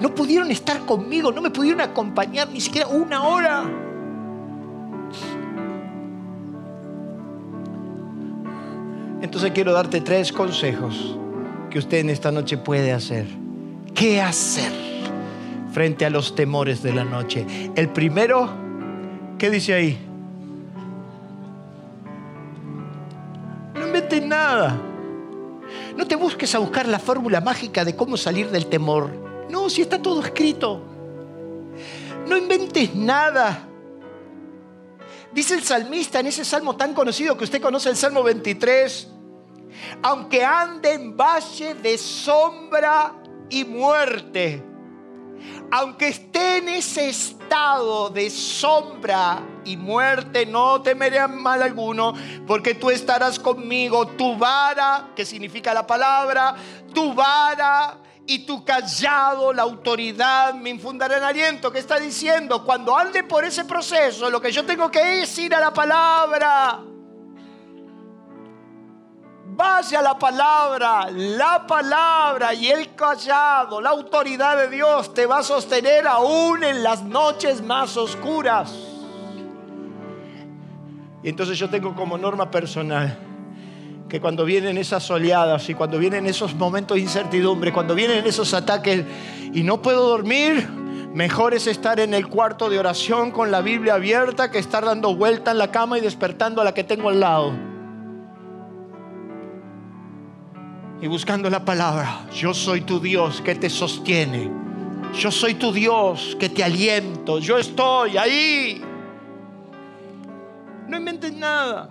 [0.01, 3.65] No pudieron estar conmigo, no me pudieron acompañar ni siquiera una hora.
[9.21, 11.19] Entonces quiero darte tres consejos
[11.71, 13.40] que usted en esta noche puede hacer.
[14.01, 14.73] ¿Qué hacer
[15.75, 17.45] frente a los temores de la noche?
[17.77, 18.49] El primero,
[19.37, 19.99] ¿qué dice ahí?
[23.75, 24.75] No inventes nada.
[25.95, 29.11] No te busques a buscar la fórmula mágica de cómo salir del temor.
[29.51, 30.83] No, si está todo escrito.
[32.27, 33.69] No inventes nada.
[35.31, 39.09] Dice el salmista en ese salmo tan conocido que usted conoce, el Salmo 23,
[40.01, 43.20] aunque ande en valle de sombra
[43.51, 44.65] y muerte,
[45.71, 52.15] aunque esté en ese estado de sombra y muerte, no temeré mal alguno,
[52.47, 56.55] porque tú estarás conmigo, tu vara, que significa la palabra,
[56.95, 61.73] tu vara y tu callado, la autoridad, me infundarán aliento.
[61.73, 62.65] ¿Qué está diciendo?
[62.65, 66.81] Cuando ande por ese proceso, lo que yo tengo que es ir a la palabra.
[69.53, 75.43] Vaya la palabra, la palabra y el callado, la autoridad de Dios te va a
[75.43, 78.73] sostener aún en las noches más oscuras.
[81.23, 83.19] Y entonces yo tengo como norma personal
[84.09, 88.55] que cuando vienen esas oleadas y cuando vienen esos momentos de incertidumbre, cuando vienen esos
[88.55, 89.05] ataques
[89.53, 90.69] y no puedo dormir,
[91.13, 95.17] mejor es estar en el cuarto de oración con la Biblia abierta que estar dando
[95.17, 97.70] vuelta en la cama y despertando a la que tengo al lado.
[101.01, 104.51] Y buscando la palabra, yo soy tu Dios que te sostiene.
[105.15, 107.39] Yo soy tu Dios que te aliento.
[107.39, 108.83] Yo estoy ahí.
[110.87, 111.89] No inventes nada.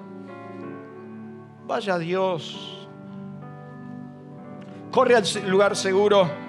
[1.65, 2.87] Vaya Dios.
[4.91, 6.48] Corre al lugar seguro.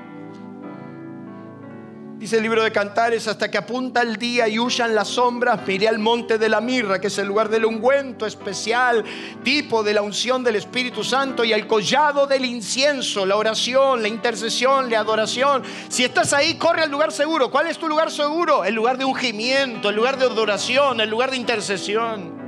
[2.21, 5.89] Dice el libro de Cantares, hasta que apunta el día y huyan las sombras, miré
[5.89, 9.03] al monte de la mirra, que es el lugar del ungüento especial,
[9.43, 14.09] tipo de la unción del Espíritu Santo, y al collado del incienso, la oración, la
[14.09, 15.62] intercesión, la adoración.
[15.89, 17.51] Si estás ahí, corre al lugar seguro.
[17.51, 18.66] ¿Cuál es tu lugar seguro?
[18.66, 22.39] El lugar de ungimiento, el lugar de adoración, el lugar de intercesión.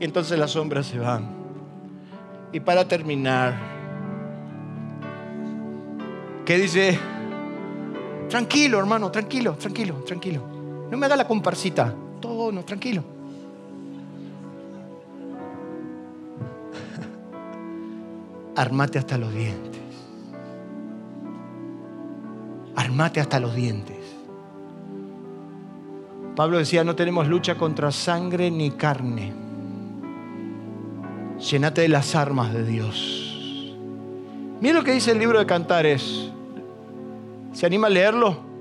[0.00, 1.34] Y entonces las sombras se van.
[2.52, 3.54] Y para terminar,
[6.44, 7.00] ¿qué dice?
[8.32, 10.40] Tranquilo, hermano, tranquilo, tranquilo, tranquilo.
[10.90, 11.94] No me haga la comparsita.
[12.18, 13.04] Todo, no, tranquilo.
[18.56, 19.82] Armate hasta los dientes.
[22.74, 23.98] Armate hasta los dientes.
[26.34, 29.34] Pablo decía, no tenemos lucha contra sangre ni carne.
[31.38, 33.74] Llénate de las armas de Dios.
[34.62, 36.32] Mira lo que dice el libro de Cantares.
[37.52, 38.52] ¿Se anima a leerlo?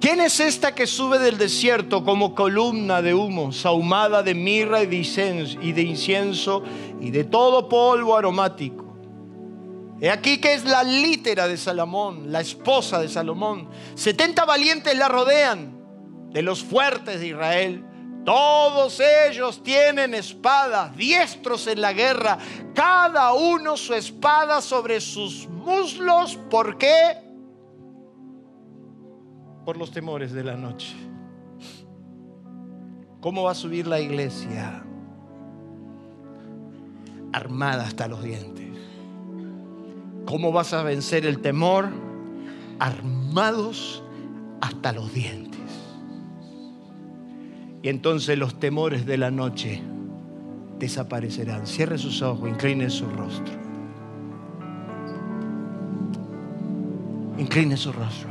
[0.00, 4.86] ¿Quién es esta que sube del desierto como columna de humo, sahumada de mirra y
[4.86, 6.62] de incienso
[7.00, 8.90] y de todo polvo aromático?
[10.00, 13.68] He aquí que es la lítera de Salomón, la esposa de Salomón.
[13.94, 15.78] Setenta valientes la rodean
[16.32, 17.84] de los fuertes de Israel.
[18.24, 22.38] Todos ellos tienen espadas, diestros en la guerra,
[22.74, 26.36] cada uno su espada sobre sus muslos.
[26.50, 27.16] ¿Por qué?
[29.64, 30.94] Por los temores de la noche.
[33.20, 34.82] ¿Cómo va a subir la iglesia?
[37.32, 38.60] Armada hasta los dientes.
[40.26, 41.88] ¿Cómo vas a vencer el temor?
[42.78, 44.02] Armados
[44.60, 45.49] hasta los dientes.
[47.82, 49.82] Y entonces los temores de la noche
[50.78, 51.66] desaparecerán.
[51.66, 53.54] Cierre sus ojos, incline su rostro.
[57.38, 58.30] Incline su rostro.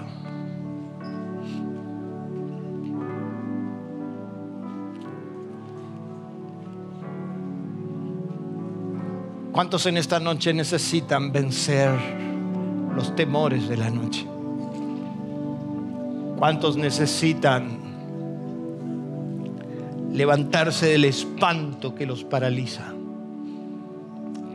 [9.51, 11.89] ¿Cuántos en esta noche necesitan vencer
[12.95, 14.25] los temores de la noche?
[16.37, 17.88] ¿Cuántos necesitan
[20.19, 22.93] levantarse del espanto que los paraliza.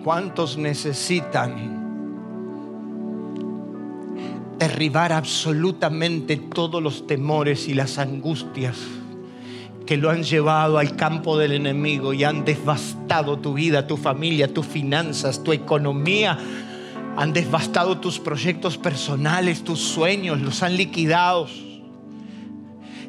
[0.04, 1.54] ¿Cuántos necesitan
[4.58, 8.76] derribar absolutamente todos los temores y las angustias
[9.86, 14.52] que lo han llevado al campo del enemigo y han devastado tu vida, tu familia,
[14.52, 16.38] tus finanzas, tu economía?
[17.16, 21.48] Han devastado tus proyectos personales, tus sueños, los han liquidado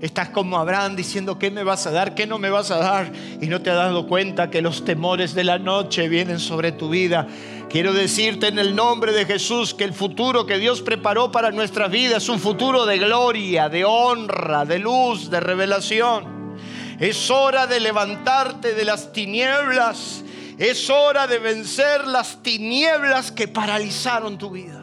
[0.01, 2.15] Estás como Abraham diciendo, ¿qué me vas a dar?
[2.15, 3.11] ¿Qué no me vas a dar?
[3.41, 6.89] Y no te has dado cuenta que los temores de la noche vienen sobre tu
[6.89, 7.27] vida.
[7.69, 11.87] Quiero decirte en el nombre de Jesús que el futuro que Dios preparó para nuestra
[11.87, 16.57] vida es un futuro de gloria, de honra, de luz, de revelación.
[16.99, 20.23] Es hora de levantarte de las tinieblas.
[20.57, 24.81] Es hora de vencer las tinieblas que paralizaron tu vida.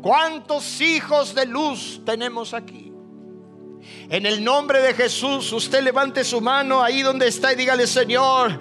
[0.00, 2.89] ¿Cuántos hijos de luz tenemos aquí?
[4.10, 8.60] En el nombre de Jesús, usted levante su mano ahí donde está y dígale, Señor,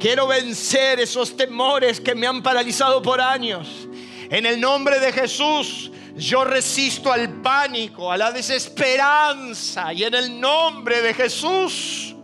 [0.00, 3.86] quiero vencer esos temores que me han paralizado por años.
[4.28, 9.92] En el nombre de Jesús, yo resisto al pánico, a la desesperanza.
[9.92, 12.16] Y en el nombre de Jesús,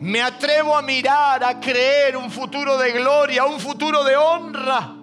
[0.00, 4.99] me atrevo a mirar, a creer un futuro de gloria, un futuro de honra.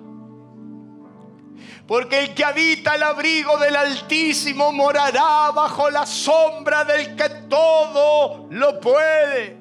[1.87, 8.47] Porque el que habita el abrigo del Altísimo morará bajo la sombra del que todo
[8.49, 9.56] lo puede.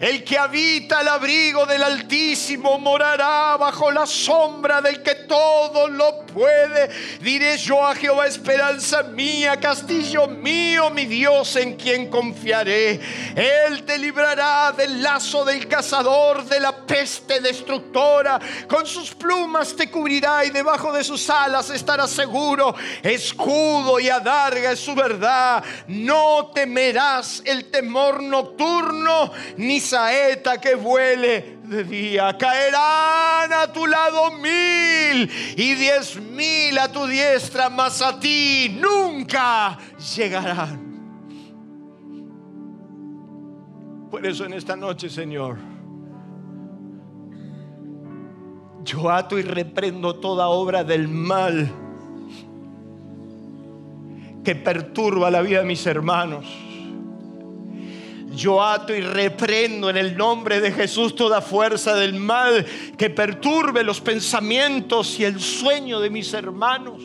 [0.00, 6.24] El que habita el abrigo del Altísimo morará bajo la sombra del que todo lo
[6.24, 6.88] puede.
[7.20, 12.98] Diré yo a Jehová, esperanza mía, castillo mío, mi Dios en quien confiaré.
[13.36, 18.40] Él te librará del lazo del cazador, de la peste destructora.
[18.66, 22.74] Con sus plumas te cubrirá y debajo de sus alas estarás seguro.
[23.02, 25.62] Escudo y adarga es su verdad.
[25.88, 32.36] No temerás el temor nocturno, ni saeta que vuele de día.
[32.38, 39.76] Caerán a tu lado mil y diez mil a tu diestra, mas a ti nunca
[40.14, 40.88] llegarán.
[44.10, 45.58] Por eso en esta noche, Señor,
[48.84, 51.70] yo ato y reprendo toda obra del mal
[54.44, 56.69] que perturba la vida de mis hermanos
[58.30, 62.64] yo ato y reprendo en el nombre de Jesús toda fuerza del mal
[62.96, 67.02] que perturbe los pensamientos y el sueño de mis hermanos.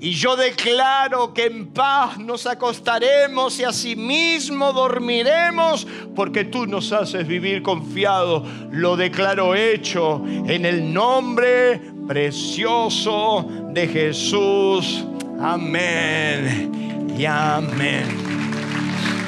[0.00, 7.26] Y yo declaro que en paz nos acostaremos y asimismo dormiremos, porque tú nos haces
[7.26, 8.44] vivir confiado.
[8.70, 15.04] Lo declaro hecho en el nombre precioso de Jesús.
[15.40, 18.37] Amén y amén.